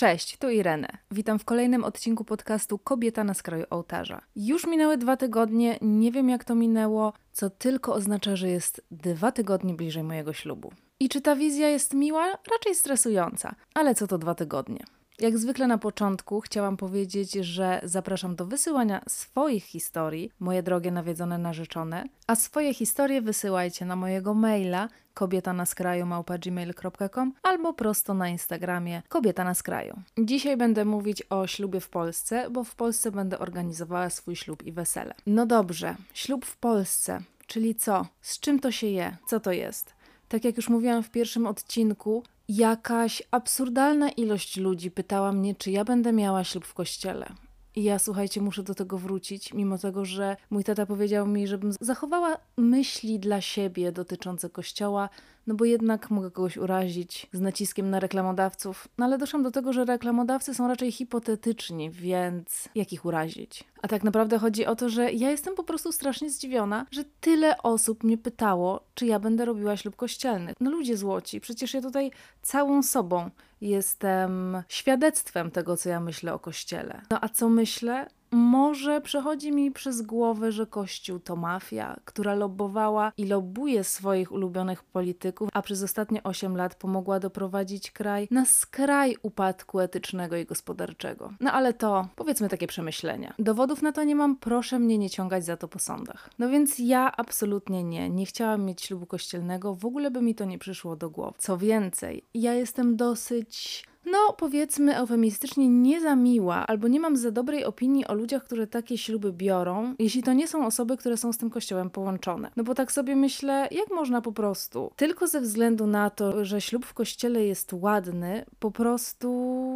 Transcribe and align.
Cześć, 0.00 0.36
tu 0.36 0.50
Irene. 0.50 0.88
Witam 1.10 1.38
w 1.38 1.44
kolejnym 1.44 1.84
odcinku 1.84 2.24
podcastu 2.24 2.78
Kobieta 2.78 3.24
na 3.24 3.34
skraju 3.34 3.64
ołtarza. 3.70 4.20
Już 4.36 4.66
minęły 4.66 4.96
dwa 4.96 5.16
tygodnie, 5.16 5.78
nie 5.82 6.12
wiem 6.12 6.28
jak 6.28 6.44
to 6.44 6.54
minęło, 6.54 7.12
co 7.32 7.50
tylko 7.50 7.94
oznacza, 7.94 8.36
że 8.36 8.48
jest 8.48 8.82
dwa 8.90 9.32
tygodnie 9.32 9.74
bliżej 9.74 10.02
mojego 10.02 10.32
ślubu. 10.32 10.72
I 11.00 11.08
czy 11.08 11.20
ta 11.20 11.36
wizja 11.36 11.68
jest 11.68 11.94
miła? 11.94 12.26
Raczej 12.52 12.74
stresująca, 12.74 13.54
ale 13.74 13.94
co 13.94 14.06
to 14.06 14.18
dwa 14.18 14.34
tygodnie? 14.34 14.84
Jak 15.18 15.38
zwykle 15.38 15.66
na 15.66 15.78
początku 15.78 16.40
chciałam 16.40 16.76
powiedzieć, 16.76 17.32
że 17.32 17.80
zapraszam 17.84 18.36
do 18.36 18.46
wysyłania 18.46 19.02
swoich 19.08 19.64
historii, 19.64 20.32
moje 20.38 20.62
drogie 20.62 20.90
nawiedzone 20.90 21.38
narzeczone, 21.38 22.04
a 22.26 22.36
swoje 22.36 22.74
historie 22.74 23.22
wysyłajcie 23.22 23.84
na 23.84 23.96
mojego 23.96 24.34
maila 24.34 24.88
kobieta 25.14 25.52
na 25.52 25.66
skraju 25.66 26.06
małpa.gmail.com 26.06 27.32
albo 27.42 27.72
prosto 27.72 28.14
na 28.14 28.28
Instagramie 28.28 29.02
kobieta 29.08 29.44
na 29.44 29.54
skraju. 29.54 30.00
Dzisiaj 30.18 30.56
będę 30.56 30.84
mówić 30.84 31.22
o 31.30 31.46
ślubie 31.46 31.80
w 31.80 31.88
Polsce, 31.88 32.50
bo 32.50 32.64
w 32.64 32.74
Polsce 32.74 33.10
będę 33.10 33.38
organizowała 33.38 34.10
swój 34.10 34.36
ślub 34.36 34.62
i 34.62 34.72
wesele. 34.72 35.14
No 35.26 35.46
dobrze, 35.46 35.96
ślub 36.14 36.44
w 36.44 36.56
Polsce, 36.56 37.20
czyli 37.46 37.74
co? 37.74 38.06
Z 38.20 38.40
czym 38.40 38.60
to 38.60 38.72
się 38.72 38.86
je? 38.86 39.16
Co 39.26 39.40
to 39.40 39.52
jest? 39.52 39.94
Tak 40.28 40.44
jak 40.44 40.56
już 40.56 40.68
mówiłam 40.68 41.02
w 41.02 41.10
pierwszym 41.10 41.46
odcinku, 41.46 42.22
jakaś 42.48 43.22
absurdalna 43.30 44.08
ilość 44.08 44.56
ludzi 44.56 44.90
pytała 44.90 45.32
mnie, 45.32 45.54
czy 45.54 45.70
ja 45.70 45.84
będę 45.84 46.12
miała 46.12 46.44
ślub 46.44 46.64
w 46.64 46.74
kościele. 46.74 47.32
I 47.76 47.82
ja, 47.82 47.98
słuchajcie, 47.98 48.40
muszę 48.40 48.62
do 48.62 48.74
tego 48.74 48.98
wrócić, 48.98 49.54
mimo 49.54 49.78
tego, 49.78 50.04
że 50.04 50.36
mój 50.50 50.64
tata 50.64 50.86
powiedział 50.86 51.26
mi, 51.26 51.46
żebym 51.46 51.72
zachowała 51.80 52.36
myśli 52.56 53.18
dla 53.18 53.40
siebie 53.40 53.92
dotyczące 53.92 54.50
kościoła, 54.50 55.08
no 55.46 55.54
bo 55.54 55.64
jednak 55.64 56.10
mogę 56.10 56.30
kogoś 56.30 56.56
urazić 56.56 57.26
z 57.32 57.40
naciskiem 57.40 57.90
na 57.90 58.00
reklamodawców. 58.00 58.88
No 58.98 59.04
ale 59.04 59.18
doszłam 59.18 59.42
do 59.42 59.50
tego, 59.50 59.72
że 59.72 59.84
reklamodawcy 59.84 60.54
są 60.54 60.68
raczej 60.68 60.92
hipotetyczni, 60.92 61.90
więc 61.90 62.68
jak 62.74 62.92
ich 62.92 63.04
urazić? 63.04 63.64
A 63.82 63.88
tak 63.88 64.04
naprawdę 64.04 64.38
chodzi 64.38 64.66
o 64.66 64.76
to, 64.76 64.88
że 64.88 65.12
ja 65.12 65.30
jestem 65.30 65.54
po 65.54 65.64
prostu 65.64 65.92
strasznie 65.92 66.30
zdziwiona, 66.30 66.86
że 66.90 67.04
tyle 67.20 67.62
osób 67.62 68.04
mnie 68.04 68.18
pytało, 68.18 68.80
czy 68.94 69.06
ja 69.06 69.18
będę 69.18 69.44
robiła 69.44 69.76
ślub 69.76 69.96
kościelny. 69.96 70.52
No 70.60 70.70
ludzie 70.70 70.96
złoci, 70.96 71.40
przecież 71.40 71.74
ja 71.74 71.80
tutaj 71.82 72.10
całą 72.42 72.82
sobą 72.82 73.30
jestem 73.60 74.62
świadectwem 74.68 75.50
tego, 75.50 75.76
co 75.76 75.88
ja 75.88 76.00
myślę 76.00 76.34
o 76.34 76.38
kościele. 76.38 77.02
No 77.10 77.18
a 77.20 77.28
co 77.28 77.48
myślę? 77.48 78.06
Może 78.32 79.00
przechodzi 79.00 79.52
mi 79.52 79.70
przez 79.70 80.02
głowę, 80.02 80.52
że 80.52 80.66
Kościół 80.66 81.18
to 81.18 81.36
mafia, 81.36 82.00
która 82.04 82.34
lobbowała 82.34 83.12
i 83.16 83.26
lobbuje 83.26 83.84
swoich 83.84 84.32
ulubionych 84.32 84.82
polityków, 84.82 85.48
a 85.52 85.62
przez 85.62 85.82
ostatnie 85.82 86.22
8 86.22 86.56
lat 86.56 86.74
pomogła 86.74 87.20
doprowadzić 87.20 87.90
kraj 87.90 88.28
na 88.30 88.44
skraj 88.44 89.16
upadku 89.22 89.80
etycznego 89.80 90.36
i 90.36 90.44
gospodarczego. 90.44 91.32
No 91.40 91.52
ale 91.52 91.74
to 91.74 92.08
powiedzmy 92.16 92.48
takie 92.48 92.66
przemyślenia. 92.66 93.34
Dowodów 93.38 93.82
na 93.82 93.92
to 93.92 94.04
nie 94.04 94.16
mam, 94.16 94.36
proszę 94.36 94.78
mnie 94.78 94.98
nie 94.98 95.10
ciągać 95.10 95.44
za 95.44 95.56
to 95.56 95.68
po 95.68 95.78
sądach. 95.78 96.30
No 96.38 96.48
więc 96.48 96.78
ja 96.78 97.12
absolutnie 97.16 97.84
nie, 97.84 98.10
nie 98.10 98.26
chciałam 98.26 98.64
mieć 98.64 98.82
ślubu 98.82 99.06
kościelnego, 99.06 99.74
w 99.74 99.84
ogóle 99.84 100.10
by 100.10 100.22
mi 100.22 100.34
to 100.34 100.44
nie 100.44 100.58
przyszło 100.58 100.96
do 100.96 101.10
głowy. 101.10 101.34
Co 101.38 101.58
więcej, 101.58 102.24
ja 102.34 102.54
jestem 102.54 102.96
dosyć 102.96 103.84
no 104.06 104.18
powiedzmy 104.38 104.96
eufemistycznie, 104.96 105.68
nie 105.68 106.00
za 106.00 106.16
miła, 106.16 106.66
albo 106.66 106.88
nie 106.88 107.00
mam 107.00 107.16
za 107.16 107.30
dobrej 107.30 107.64
opinii 107.64 108.06
o 108.06 108.14
ludziach, 108.14 108.44
które 108.44 108.66
takie 108.66 108.98
śluby 108.98 109.32
biorą, 109.32 109.94
jeśli 109.98 110.22
to 110.22 110.32
nie 110.32 110.48
są 110.48 110.66
osoby, 110.66 110.96
które 110.96 111.16
są 111.16 111.32
z 111.32 111.38
tym 111.38 111.50
kościołem 111.50 111.90
połączone. 111.90 112.50
No 112.56 112.64
bo 112.64 112.74
tak 112.74 112.92
sobie 112.92 113.16
myślę, 113.16 113.68
jak 113.70 113.90
można 113.90 114.20
po 114.20 114.32
prostu, 114.32 114.90
tylko 114.96 115.26
ze 115.26 115.40
względu 115.40 115.86
na 115.86 116.10
to, 116.10 116.44
że 116.44 116.60
ślub 116.60 116.86
w 116.86 116.94
kościele 116.94 117.44
jest 117.44 117.72
ładny, 117.72 118.44
po 118.58 118.70
prostu 118.70 119.30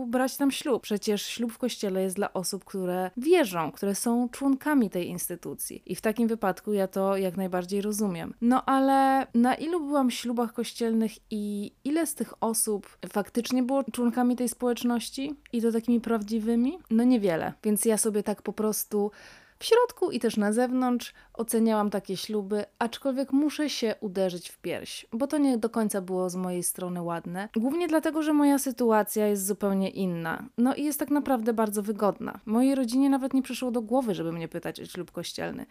brać 0.08 0.36
tam 0.36 0.50
ślub. 0.50 0.82
Przecież 0.82 1.26
ślub 1.26 1.52
w 1.52 1.58
kościele 1.58 2.02
jest 2.02 2.16
dla 2.16 2.32
osób, 2.32 2.64
które 2.64 3.10
wierzą, 3.16 3.72
które 3.72 3.94
są 3.94 4.28
członkami 4.28 4.90
tej 4.90 5.08
instytucji. 5.08 5.82
I 5.86 5.94
w 5.94 6.00
takim 6.00 6.28
wypadku 6.28 6.72
ja 6.72 6.88
to 6.88 7.16
jak 7.16 7.36
najbardziej 7.36 7.80
rozumiem. 7.80 8.34
No 8.40 8.64
ale 8.64 9.26
na 9.34 9.54
ilu 9.54 9.80
byłam 9.80 10.10
ślubach 10.10 10.52
kościelnych 10.52 11.12
i 11.30 11.72
ile 11.84 12.06
z 12.06 12.14
tych 12.14 12.34
osób 12.40 12.98
faktycznie 13.08 13.62
było 13.62 13.84
członkami 13.92 14.13
członkami 14.14 14.36
tej 14.36 14.48
społeczności 14.48 15.34
i 15.52 15.62
to 15.62 15.72
takimi 15.72 16.00
prawdziwymi? 16.00 16.78
No 16.90 17.04
niewiele. 17.04 17.52
Więc 17.64 17.84
ja 17.84 17.96
sobie 17.96 18.22
tak 18.22 18.42
po 18.42 18.52
prostu 18.52 19.10
w 19.58 19.64
środku 19.64 20.10
i 20.10 20.20
też 20.20 20.36
na 20.36 20.52
zewnątrz 20.52 21.14
oceniałam 21.32 21.90
takie 21.90 22.16
śluby, 22.16 22.64
aczkolwiek 22.78 23.32
muszę 23.32 23.70
się 23.70 23.94
uderzyć 24.00 24.48
w 24.48 24.58
pierś, 24.58 25.06
bo 25.12 25.26
to 25.26 25.38
nie 25.38 25.58
do 25.58 25.70
końca 25.70 26.00
było 26.00 26.30
z 26.30 26.36
mojej 26.36 26.62
strony 26.62 27.02
ładne. 27.02 27.48
Głównie 27.56 27.88
dlatego, 27.88 28.22
że 28.22 28.32
moja 28.32 28.58
sytuacja 28.58 29.26
jest 29.26 29.46
zupełnie 29.46 29.90
inna. 29.90 30.48
No 30.58 30.74
i 30.74 30.84
jest 30.84 30.98
tak 30.98 31.10
naprawdę 31.10 31.52
bardzo 31.52 31.82
wygodna. 31.82 32.40
Mojej 32.46 32.74
rodzinie 32.74 33.10
nawet 33.10 33.34
nie 33.34 33.42
przyszło 33.42 33.70
do 33.70 33.82
głowy, 33.82 34.14
żeby 34.14 34.32
mnie 34.32 34.48
pytać 34.48 34.80
o 34.80 34.86
ślub 34.86 35.10
kościelny 35.10 35.66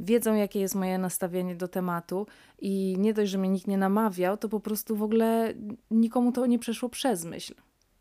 wiedzą, 0.00 0.34
jakie 0.34 0.60
jest 0.60 0.74
moje 0.74 0.98
nastawienie 0.98 1.56
do 1.56 1.68
tematu 1.68 2.26
i 2.58 2.96
nie 2.98 3.14
dość, 3.14 3.30
że 3.30 3.38
mnie 3.38 3.48
nikt 3.48 3.66
nie 3.66 3.78
namawiał, 3.78 4.36
to 4.36 4.48
po 4.48 4.60
prostu 4.60 4.96
w 4.96 5.02
ogóle 5.02 5.54
nikomu 5.90 6.32
to 6.32 6.46
nie 6.46 6.58
przeszło 6.58 6.88
przez 6.88 7.24
myśl 7.24 7.54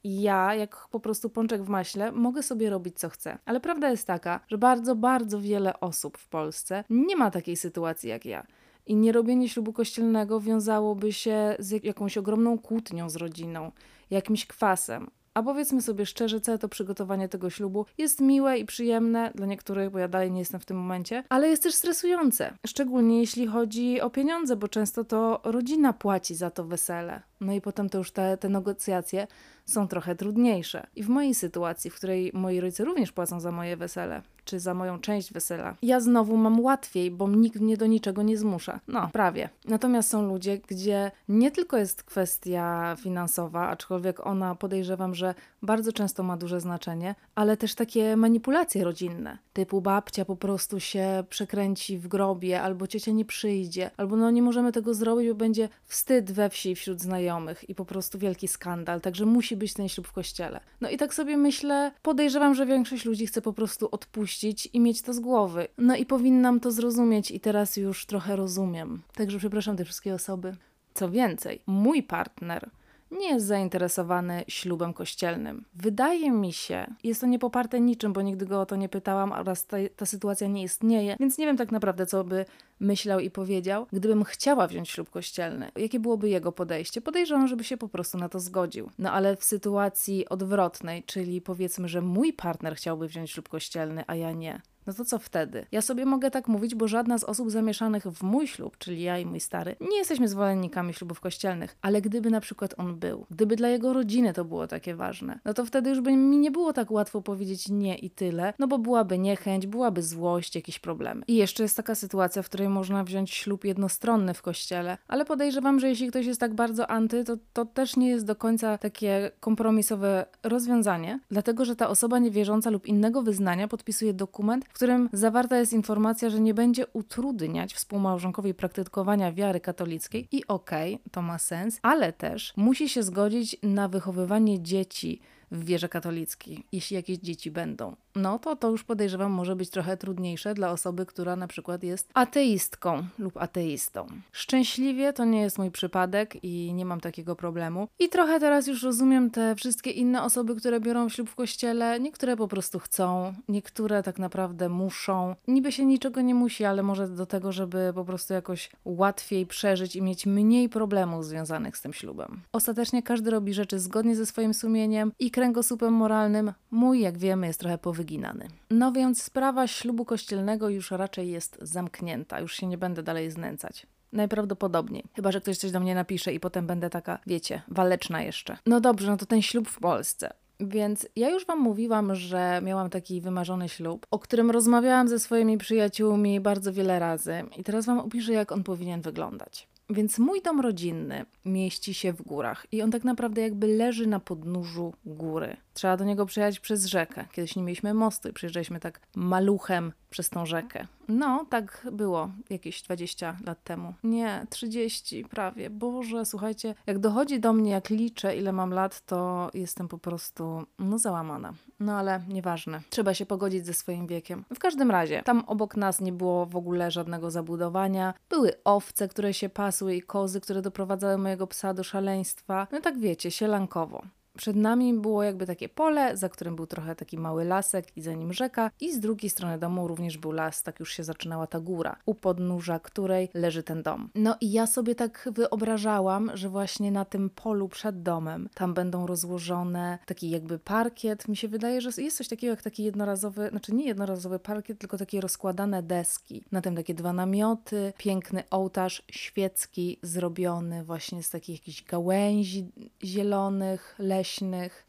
ja, 0.04 0.56
jak 0.56 0.88
po 0.92 1.00
prostu 1.00 1.30
pączek 1.30 1.64
w 1.64 1.70
maśle, 1.70 2.12
mogę 2.12 2.44
sobie 2.44 2.70
robić 2.70 3.00
co 3.00 3.10
chcę. 3.10 3.38
Ale 3.46 3.60
prawda 3.60 3.90
jest 3.90 4.08
taka, 4.08 4.40
że 4.48 4.58
bardzo, 4.58 4.96
bardzo 4.96 5.42
wiele 5.42 5.80
osób 5.80 6.18
w 6.18 6.28
Polsce 6.28 6.84
nie 6.90 7.16
ma 7.16 7.32
takiej 7.32 7.56
sytuacji 7.56 8.10
jak 8.10 8.26
ja. 8.26 8.46
I 8.86 8.96
nierobienie 8.96 9.50
ślubu 9.50 9.74
kościelnego 9.74 10.40
wiązałoby 10.40 11.14
się 11.14 11.56
z 11.60 11.84
jakąś 11.84 12.18
ogromną 12.18 12.60
kłótnią 12.60 13.10
z 13.10 13.16
rodziną, 13.16 13.72
jakimś 14.10 14.46
kwasem. 14.46 15.12
A 15.34 15.44
powiedzmy 15.44 15.82
sobie 15.82 16.06
szczerze, 16.06 16.42
całe 16.42 16.58
to 16.58 16.70
przygotowanie 16.70 17.30
tego 17.30 17.50
ślubu 17.50 17.86
jest 17.98 18.22
miłe 18.22 18.58
i 18.58 18.66
przyjemne 18.66 19.32
dla 19.36 19.46
niektórych, 19.46 19.90
bo 19.90 20.00
ja 20.00 20.08
dalej 20.08 20.32
nie 20.32 20.40
jestem 20.40 20.60
w 20.60 20.66
tym 20.66 20.78
momencie, 20.78 21.24
ale 21.30 21.48
jest 21.48 21.64
też 21.64 21.74
stresujące. 21.74 22.54
Szczególnie 22.68 23.20
jeśli 23.20 23.48
chodzi 23.48 24.02
o 24.02 24.10
pieniądze, 24.10 24.56
bo 24.56 24.68
często 24.68 25.04
to 25.04 25.42
rodzina 25.44 25.94
płaci 25.94 26.36
za 26.36 26.50
to 26.52 26.64
wesele. 26.64 27.22
No 27.42 27.54
i 27.54 27.62
potem 27.62 27.90
to 27.90 27.98
już 27.98 28.12
te, 28.12 28.38
te 28.38 28.50
negocjacje 28.50 29.28
są 29.66 29.88
trochę 29.88 30.16
trudniejsze. 30.16 30.88
I 30.96 31.04
w 31.04 31.10
mojej 31.10 31.36
sytuacji, 31.36 31.90
w 31.90 31.96
której 31.96 32.32
moi 32.34 32.60
rodzice 32.60 32.86
również 32.86 33.12
płacą 33.12 33.40
za 33.40 33.52
moje 33.52 33.78
wesele, 33.78 34.22
czy 34.46 34.60
za 34.60 34.74
moją 34.74 35.00
część 35.00 35.34
wesela, 35.34 35.76
ja 35.82 36.00
znowu 36.00 36.38
mam 36.38 36.60
łatwiej, 36.60 37.12
bo 37.12 37.30
nikt 37.30 37.60
mnie 37.60 37.78
do 37.78 37.86
niczego 37.86 38.22
nie 38.22 38.38
zmusza. 38.38 38.80
No, 38.88 39.10
prawie. 39.14 39.50
Natomiast 39.66 40.10
są 40.10 40.28
ludzie, 40.28 40.58
gdzie 40.68 41.12
nie 41.30 41.52
tylko 41.52 41.78
jest 41.78 42.04
kwestia 42.04 42.96
finansowa, 43.00 43.68
aczkolwiek 43.68 44.26
ona 44.26 44.56
podejrzewam, 44.56 45.16
że 45.16 45.36
bardzo 45.62 45.94
często 45.94 46.24
ma 46.24 46.38
duże 46.38 46.60
znaczenie, 46.60 47.16
ale 47.36 47.58
też 47.58 47.76
takie 47.76 48.16
manipulacje 48.18 48.84
rodzinne, 48.84 49.38
typu 49.54 49.82
babcia 49.82 50.26
po 50.26 50.36
prostu 50.36 50.80
się 50.80 51.24
przekręci 51.30 51.98
w 51.98 52.08
grobie, 52.08 52.62
albo 52.62 52.88
ciocia 52.88 53.12
nie 53.12 53.26
przyjdzie, 53.26 53.92
albo 53.98 54.16
no 54.16 54.32
nie 54.32 54.42
możemy 54.42 54.72
tego 54.72 54.94
zrobić, 54.94 55.30
bo 55.30 55.36
będzie 55.36 55.70
wstyd 55.86 56.32
we 56.32 56.50
wsi 56.50 56.76
wśród 56.76 57.02
znajomych 57.02 57.31
i 57.68 57.76
po 57.76 57.86
prostu 57.86 58.20
wielki 58.20 58.48
skandal, 58.48 59.02
także 59.02 59.26
musi 59.26 59.56
być 59.58 59.74
ten 59.74 59.90
ślub 59.90 60.08
w 60.08 60.12
kościele. 60.12 60.60
No 60.82 60.90
i 60.90 60.98
tak 60.98 61.14
sobie 61.14 61.38
myślę, 61.38 61.92
podejrzewam, 62.02 62.56
że 62.56 62.66
większość 62.66 63.06
ludzi 63.06 63.28
chce 63.28 63.42
po 63.42 63.54
prostu 63.54 63.90
odpuścić 63.92 64.70
i 64.74 64.80
mieć 64.80 65.02
to 65.02 65.14
z 65.14 65.20
głowy. 65.20 65.68
No 65.78 65.96
i 65.96 66.06
powinnam 66.06 66.60
to 66.60 66.72
zrozumieć 66.72 67.32
i 67.32 67.40
teraz 67.40 67.78
już 67.78 68.06
trochę 68.06 68.36
rozumiem. 68.36 69.02
Także 69.16 69.40
przepraszam 69.40 69.78
te 69.78 69.86
wszystkie 69.86 70.14
osoby. 70.14 70.56
Co 70.94 71.10
więcej, 71.10 71.62
mój 71.68 72.04
partner 72.04 72.70
nie 73.12 73.30
jest 73.30 73.46
zainteresowany 73.46 74.44
ślubem 74.48 74.94
kościelnym. 74.94 75.66
Wydaje 75.74 76.32
mi 76.32 76.54
się, 76.54 76.94
jest 77.04 77.22
to 77.22 77.28
niepoparte 77.28 77.80
niczym, 77.80 78.14
bo 78.14 78.22
nigdy 78.22 78.46
go 78.46 78.62
o 78.62 78.66
to 78.66 78.76
nie 78.76 78.90
pytałam 78.90 79.32
oraz 79.32 79.66
ta, 79.66 79.78
ta 79.96 80.06
sytuacja 80.06 80.48
nie 80.48 80.64
istnieje, 80.64 81.16
więc 81.20 81.38
nie 81.38 81.46
wiem 81.46 81.58
tak 81.58 81.72
naprawdę, 81.72 82.06
co 82.06 82.24
by 82.24 82.46
myślał 82.80 83.20
i 83.20 83.32
powiedział, 83.32 83.88
gdybym 83.94 84.24
chciała 84.24 84.68
wziąć 84.68 84.90
ślub 84.90 85.10
kościelny. 85.10 85.72
Jakie 85.76 86.00
byłoby 86.00 86.30
jego 86.30 86.52
podejście? 86.52 87.02
Podejrzewam, 87.02 87.48
żeby 87.48 87.64
się 87.64 87.78
po 87.78 87.90
prostu 87.90 88.18
na 88.18 88.30
to 88.30 88.40
zgodził. 88.40 88.90
No 89.00 89.12
ale 89.12 89.36
w 89.36 89.44
sytuacji 89.44 90.30
odwrotnej, 90.30 91.04
czyli 91.04 91.42
powiedzmy, 91.42 91.88
że 91.88 92.02
mój 92.02 92.34
partner 92.34 92.76
chciałby 92.76 93.08
wziąć 93.08 93.32
ślub 93.32 93.50
kościelny, 93.50 94.04
a 94.08 94.16
ja 94.16 94.32
nie, 94.32 94.62
no 94.88 94.94
to 94.94 95.06
co 95.06 95.20
wtedy? 95.20 95.66
Ja 95.72 95.82
sobie 95.82 96.06
mogę 96.06 96.32
tak 96.32 96.48
mówić, 96.48 96.76
bo 96.76 96.88
żadna 96.88 97.18
z 97.18 97.24
osób 97.24 97.52
zamieszanych 97.52 98.04
w 98.04 98.24
mój 98.24 98.48
ślub, 98.48 98.78
czyli 98.78 99.02
ja 99.02 99.20
i 99.20 99.26
mój 99.26 99.40
stary, 99.40 99.76
nie 99.82 99.98
jesteśmy 99.98 100.28
zwolennikami 100.28 100.94
ślubów 100.94 101.20
kościelnych, 101.20 101.78
ale 101.82 102.02
gdyby 102.02 102.30
na 102.30 102.42
przykład 102.42 102.74
on 102.78 102.96
był, 102.96 103.26
gdyby 103.32 103.56
dla 103.56 103.70
jego 103.70 103.94
rodziny 103.94 104.34
to 104.34 104.46
było 104.46 104.68
takie 104.68 104.96
ważne, 104.96 105.40
no 105.46 105.54
to 105.54 105.66
wtedy 105.66 105.90
już 105.90 106.02
by 106.02 106.16
mi 106.16 106.38
nie 106.38 106.52
było 106.52 106.74
tak 106.74 106.92
łatwo 106.92 107.22
powiedzieć 107.22 107.70
nie 107.70 107.96
i 107.98 108.10
tyle, 108.10 108.54
no 108.60 108.68
bo 108.68 108.78
byłaby 108.78 109.18
niechęć, 109.18 109.68
byłaby 109.68 110.04
złość, 110.04 110.56
jakieś 110.56 110.80
problemy. 110.80 111.24
I 111.28 111.36
jeszcze 111.36 111.64
jest 111.64 111.78
taka 111.78 111.96
sytuacja, 111.96 112.42
w 112.42 112.46
której 112.46 112.70
można 112.70 113.04
wziąć 113.04 113.34
ślub 113.34 113.66
jednostronny 113.66 114.34
w 114.34 114.42
kościele, 114.42 114.98
ale 115.08 115.26
podejrzewam, 115.26 115.80
że 115.80 115.90
jeśli 115.90 116.08
ktoś 116.08 116.26
jest 116.26 116.40
tak 116.40 116.54
bardzo 116.54 116.88
anty, 116.88 117.24
to 117.24 117.38
to 117.54 117.66
też 117.66 117.96
nie 117.98 118.10
jest 118.10 118.26
do 118.26 118.36
końca 118.36 118.78
takie 118.78 119.32
kompromisowe 119.40 120.26
rozwiązanie, 120.44 121.20
dlatego 121.32 121.66
że 121.66 121.76
ta 121.76 121.90
osoba 121.90 122.20
niewierząca 122.20 122.70
lub 122.70 122.88
innego 122.88 123.22
wyznania 123.22 123.68
podpisuje 123.68 124.14
dokument, 124.14 124.66
w 124.72 124.74
którym 124.74 125.10
zawarta 125.14 125.58
jest 125.58 125.74
informacja, 125.74 126.30
że 126.30 126.40
nie 126.40 126.54
będzie 126.54 126.88
utrudniać 126.94 127.74
współmałżonkowi 127.74 128.54
praktykowania 128.54 129.32
wiary 129.32 129.60
katolickiej 129.60 130.28
i 130.32 130.48
okej, 130.48 130.94
okay, 130.96 131.10
to 131.12 131.22
ma 131.22 131.38
sens, 131.38 131.80
ale 131.82 132.14
też 132.14 132.54
musi 132.58 132.90
się 132.90 133.04
zgodzić 133.04 133.58
na 133.64 133.88
wychowywanie 133.88 134.62
dzieci 134.62 135.22
w 135.52 135.64
wierze 135.66 135.90
katolickiej, 135.90 136.64
jeśli 136.72 136.96
jakieś 136.96 137.18
dzieci 137.18 137.52
będą. 137.52 137.96
No 138.16 138.40
to 138.40 138.56
to 138.56 138.70
już 138.70 138.84
podejrzewam 138.84 139.32
może 139.32 139.56
być 139.56 139.70
trochę 139.70 139.98
trudniejsze 139.98 140.54
dla 140.54 140.72
osoby, 140.72 141.06
która 141.06 141.36
na 141.36 141.48
przykład 141.48 141.84
jest 141.84 142.10
ateistką 142.14 143.04
lub 143.20 143.38
ateistą. 143.38 144.08
Szczęśliwie 144.32 145.14
to 145.14 145.26
nie 145.26 145.42
jest 145.42 145.58
mój 145.58 145.72
przypadek 145.72 146.44
i 146.44 146.74
nie 146.74 146.86
mam 146.86 147.00
takiego 147.00 147.36
problemu. 147.36 147.88
I 148.00 148.10
trochę 148.10 148.40
teraz 148.40 148.68
już 148.68 148.84
rozumiem 148.84 149.32
te 149.32 149.56
wszystkie 149.56 149.92
inne 149.92 150.24
osoby, 150.24 150.56
które 150.56 150.80
biorą 150.80 151.10
ślub 151.10 151.30
w 151.30 151.36
kościele. 151.36 152.00
Niektóre 152.00 152.38
po 152.38 152.48
prostu 152.48 152.80
chcą, 152.80 153.34
niektóre 153.48 154.04
tak 154.04 154.20
naprawdę 154.20 154.70
muszą. 154.70 155.36
Niby 155.48 155.72
się 155.72 155.86
niczego 155.86 156.22
nie 156.22 156.36
musi, 156.36 156.66
ale 156.66 156.84
może 156.84 157.08
do 157.08 157.26
tego, 157.26 157.52
żeby 157.52 157.92
po 157.96 158.06
prostu 158.06 158.34
jakoś 158.34 158.70
łatwiej 158.86 159.46
przeżyć 159.46 159.96
i 159.96 160.02
mieć 160.02 160.26
mniej 160.26 160.70
problemów 160.70 161.26
związanych 161.26 161.78
z 161.78 161.82
tym 161.82 161.94
ślubem. 161.94 162.42
Ostatecznie 162.52 163.04
każdy 163.04 163.32
robi 163.32 163.54
rzeczy 163.54 163.80
zgodnie 163.80 164.16
ze 164.16 164.26
swoim 164.26 164.54
sumieniem 164.54 165.12
i 165.20 165.32
kręgosłupem 165.42 165.94
moralnym. 165.94 166.54
Mój, 166.72 167.00
jak 167.00 167.18
wiemy, 167.18 167.48
jest 167.48 167.60
trochę 167.60 167.78
powyginany. 167.78 168.48
No 168.70 168.92
więc 168.92 169.24
sprawa 169.24 169.68
ślubu 169.68 170.06
kościelnego 170.06 170.70
już 170.70 170.92
raczej 170.92 171.32
jest 171.32 171.58
zamknięta. 171.62 172.40
Już 172.40 172.54
się 172.56 172.68
nie 172.68 172.78
będę 172.78 173.04
dalej 173.04 173.32
znęcać. 173.32 173.88
Najprawdopodobniej. 174.14 175.04
Chyba, 175.16 175.32
że 175.32 175.42
ktoś 175.42 175.58
coś 175.58 175.72
do 175.72 175.80
mnie 175.80 175.96
napisze 175.96 176.34
i 176.34 176.40
potem 176.40 176.68
będę 176.68 176.90
taka, 176.90 177.20
wiecie, 177.28 177.62
waleczna 177.68 178.22
jeszcze. 178.22 178.58
No 178.66 178.82
dobrze, 178.82 179.12
no 179.12 179.18
to 179.18 179.26
ten 179.26 179.42
ślub 179.42 179.70
w 179.70 179.80
Polsce. 179.80 180.34
Więc 180.60 181.08
ja 181.16 181.30
już 181.30 181.46
Wam 181.46 181.60
mówiłam, 181.60 182.16
że 182.16 182.62
miałam 182.64 182.90
taki 182.90 183.22
wymarzony 183.22 183.70
ślub, 183.70 184.08
o 184.12 184.20
którym 184.20 184.52
rozmawiałam 184.52 185.08
ze 185.08 185.20
swoimi 185.20 185.58
przyjaciółmi 185.58 186.40
bardzo 186.40 186.74
wiele 186.74 187.00
razy. 187.00 187.44
I 187.58 187.64
teraz 187.64 187.86
Wam 187.86 188.00
opiszę, 188.00 188.34
jak 188.34 188.52
on 188.52 188.64
powinien 188.64 189.02
wyglądać. 189.02 189.68
Więc 189.92 190.20
mój 190.20 190.42
dom 190.42 190.60
rodzinny 190.60 191.26
mieści 191.46 191.94
się 191.94 192.14
w 192.14 192.22
górach 192.22 192.68
i 192.72 192.82
on 192.82 192.92
tak 192.92 193.04
naprawdę 193.04 193.42
jakby 193.42 193.68
leży 193.68 194.08
na 194.08 194.20
podnóżu 194.20 194.94
góry. 195.06 195.58
Trzeba 195.74 195.98
do 195.98 196.06
niego 196.06 196.26
przejechać 196.26 196.60
przez 196.60 196.86
rzekę. 196.86 197.26
Kiedyś 197.32 197.56
nie 197.56 197.64
mieliśmy 197.64 197.94
mostu 197.94 198.34
przyjeżdżaliśmy 198.34 198.80
tak 198.80 199.00
maluchem 199.16 199.94
przez 200.10 200.30
tą 200.30 200.46
rzekę. 200.46 200.88
No, 201.08 201.46
tak 201.50 201.88
było 201.92 202.30
jakieś 202.50 202.82
20 202.82 203.38
lat 203.46 203.64
temu. 203.64 203.94
Nie, 204.04 204.46
30 204.50 205.26
prawie. 205.26 205.70
Boże, 205.70 206.26
słuchajcie, 206.26 206.76
jak 206.88 207.00
dochodzi 207.00 207.40
do 207.40 207.54
mnie, 207.54 207.72
jak 207.72 207.90
liczę, 207.90 208.38
ile 208.38 208.52
mam 208.52 208.74
lat, 208.74 209.06
to 209.06 209.50
jestem 209.54 209.88
po 209.88 209.98
prostu, 209.98 210.64
no, 210.80 211.00
załamana. 211.00 211.54
No, 211.80 211.98
ale 211.98 212.22
nieważne. 212.28 212.82
Trzeba 212.90 213.14
się 213.14 213.26
pogodzić 213.26 213.66
ze 213.66 213.74
swoim 213.74 214.08
wiekiem. 214.08 214.44
W 214.56 214.60
każdym 214.60 214.92
razie, 214.92 215.24
tam 215.24 215.44
obok 215.48 215.78
nas 215.78 216.02
nie 216.02 216.12
było 216.12 216.46
w 216.46 216.56
ogóle 216.56 216.92
żadnego 216.92 217.32
zabudowania. 217.32 218.14
Były 218.30 218.64
owce, 218.64 219.08
które 219.08 219.34
się 219.34 219.50
pasły 219.50 219.96
i 219.96 220.02
kozy, 220.02 220.42
które 220.42 220.62
doprowadzały 220.62 221.18
mojego 221.18 221.48
psa 221.48 221.74
do 221.74 221.84
szaleństwa. 221.84 222.68
No 222.72 222.82
tak 222.82 223.00
wiecie, 223.00 223.32
sielankowo. 223.32 224.02
Przed 224.38 224.56
nami 224.56 224.94
było 224.94 225.24
jakby 225.24 225.46
takie 225.46 225.70
pole, 225.70 226.18
za 226.18 226.30
którym 226.30 226.56
był 226.56 226.68
trochę 226.68 226.96
taki 226.96 227.18
mały 227.18 227.46
lasek 227.46 227.98
i 227.98 228.02
za 228.02 228.14
nim 228.14 228.34
rzeka, 228.34 228.72
i 228.80 228.94
z 228.94 229.00
drugiej 229.00 229.30
strony 229.30 229.60
domu 229.60 229.88
również 229.88 230.18
był 230.18 230.32
las, 230.32 230.64
tak 230.64 230.80
już 230.80 230.94
się 230.94 231.04
zaczynała 231.04 231.48
ta 231.48 231.60
góra, 231.60 231.98
u 232.06 232.16
podnóża 232.16 232.80
której 232.80 233.30
leży 233.34 233.64
ten 233.64 233.84
dom. 233.84 234.10
No 234.16 234.36
i 234.42 234.52
ja 234.52 234.68
sobie 234.68 234.96
tak 234.96 235.30
wyobrażałam, 235.32 236.32
że 236.34 236.50
właśnie 236.50 236.92
na 236.92 237.06
tym 237.06 237.30
polu 237.30 237.70
przed 237.70 238.02
domem 238.04 238.50
tam 238.54 238.74
będą 238.74 239.08
rozłożone 239.08 240.00
taki 240.06 240.30
jakby 240.30 240.60
parkiet. 240.60 241.28
Mi 241.28 241.38
się 241.38 241.48
wydaje, 241.48 241.82
że 241.82 241.90
jest 241.98 242.18
coś 242.18 242.28
takiego 242.28 242.52
jak 242.52 242.62
taki 242.62 242.84
jednorazowy, 242.84 243.50
znaczy 243.50 243.76
nie 243.76 243.86
jednorazowy 243.86 244.40
parkiet, 244.40 244.80
tylko 244.80 244.98
takie 244.98 245.22
rozkładane 245.22 245.84
deski. 245.84 246.44
Na 246.52 246.62
tym 246.62 246.76
takie 246.76 246.94
dwa 246.94 247.14
namioty, 247.14 247.94
piękny 247.98 248.44
ołtarz 248.50 249.04
świecki 249.12 250.00
zrobiony 250.02 250.84
właśnie 250.84 251.24
z 251.24 251.30
takich 251.30 251.60
jakichś 251.60 251.84
gałęzi 251.84 252.72
zielonych, 253.04 253.96
leśnych 254.00 254.31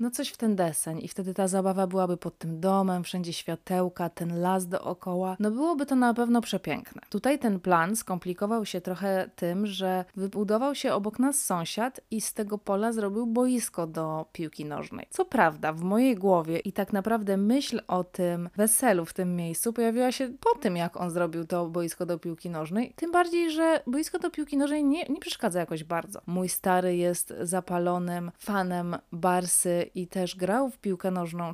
no 0.00 0.10
coś 0.10 0.28
w 0.28 0.36
ten 0.36 0.56
deseń 0.56 0.98
i 1.02 1.08
wtedy 1.08 1.34
ta 1.34 1.48
zabawa 1.48 1.86
byłaby 1.86 2.16
pod 2.16 2.38
tym 2.38 2.60
domem, 2.60 3.04
wszędzie 3.04 3.32
światełka, 3.32 4.08
ten 4.08 4.40
las 4.40 4.68
dookoła, 4.68 5.36
no 5.40 5.50
byłoby 5.50 5.86
to 5.86 5.96
na 5.96 6.14
pewno 6.14 6.40
przepiękne. 6.40 7.02
Tutaj 7.10 7.38
ten 7.38 7.60
plan 7.60 7.96
skomplikował 7.96 8.66
się 8.66 8.80
trochę 8.80 9.30
tym, 9.36 9.66
że 9.66 10.04
wybudował 10.16 10.74
się 10.74 10.94
obok 10.94 11.18
nas 11.18 11.42
sąsiad 11.42 12.00
i 12.10 12.20
z 12.20 12.34
tego 12.34 12.58
pola 12.58 12.92
zrobił 12.92 13.26
boisko 13.26 13.86
do 13.86 14.26
piłki 14.32 14.64
nożnej. 14.64 15.06
Co 15.10 15.24
prawda, 15.24 15.72
w 15.72 15.82
mojej 15.82 16.16
głowie 16.16 16.58
i 16.58 16.72
tak 16.72 16.92
naprawdę 16.92 17.36
myśl 17.36 17.80
o 17.88 18.04
tym 18.04 18.48
weselu 18.56 19.04
w 19.04 19.12
tym 19.12 19.36
miejscu 19.36 19.72
pojawiła 19.72 20.12
się 20.12 20.28
po 20.40 20.58
tym, 20.58 20.76
jak 20.76 20.96
on 20.96 21.10
zrobił 21.10 21.46
to 21.46 21.66
boisko 21.66 22.06
do 22.06 22.18
piłki 22.18 22.50
nożnej. 22.50 22.92
Tym 22.96 23.12
bardziej, 23.12 23.50
że 23.50 23.82
boisko 23.86 24.18
do 24.18 24.30
piłki 24.30 24.56
nożnej 24.56 24.84
nie, 24.84 25.04
nie 25.04 25.20
przeszkadza 25.20 25.60
jakoś 25.60 25.84
bardzo. 25.84 26.20
Mój 26.26 26.48
stary 26.48 26.96
jest 26.96 27.34
zapalonym 27.40 28.30
fanem 28.38 28.96
Barsy 29.22 29.90
i 29.94 30.06
też 30.06 30.36
grał 30.36 30.70
w 30.70 30.78
piłkę 30.78 31.10
nożną, 31.10 31.52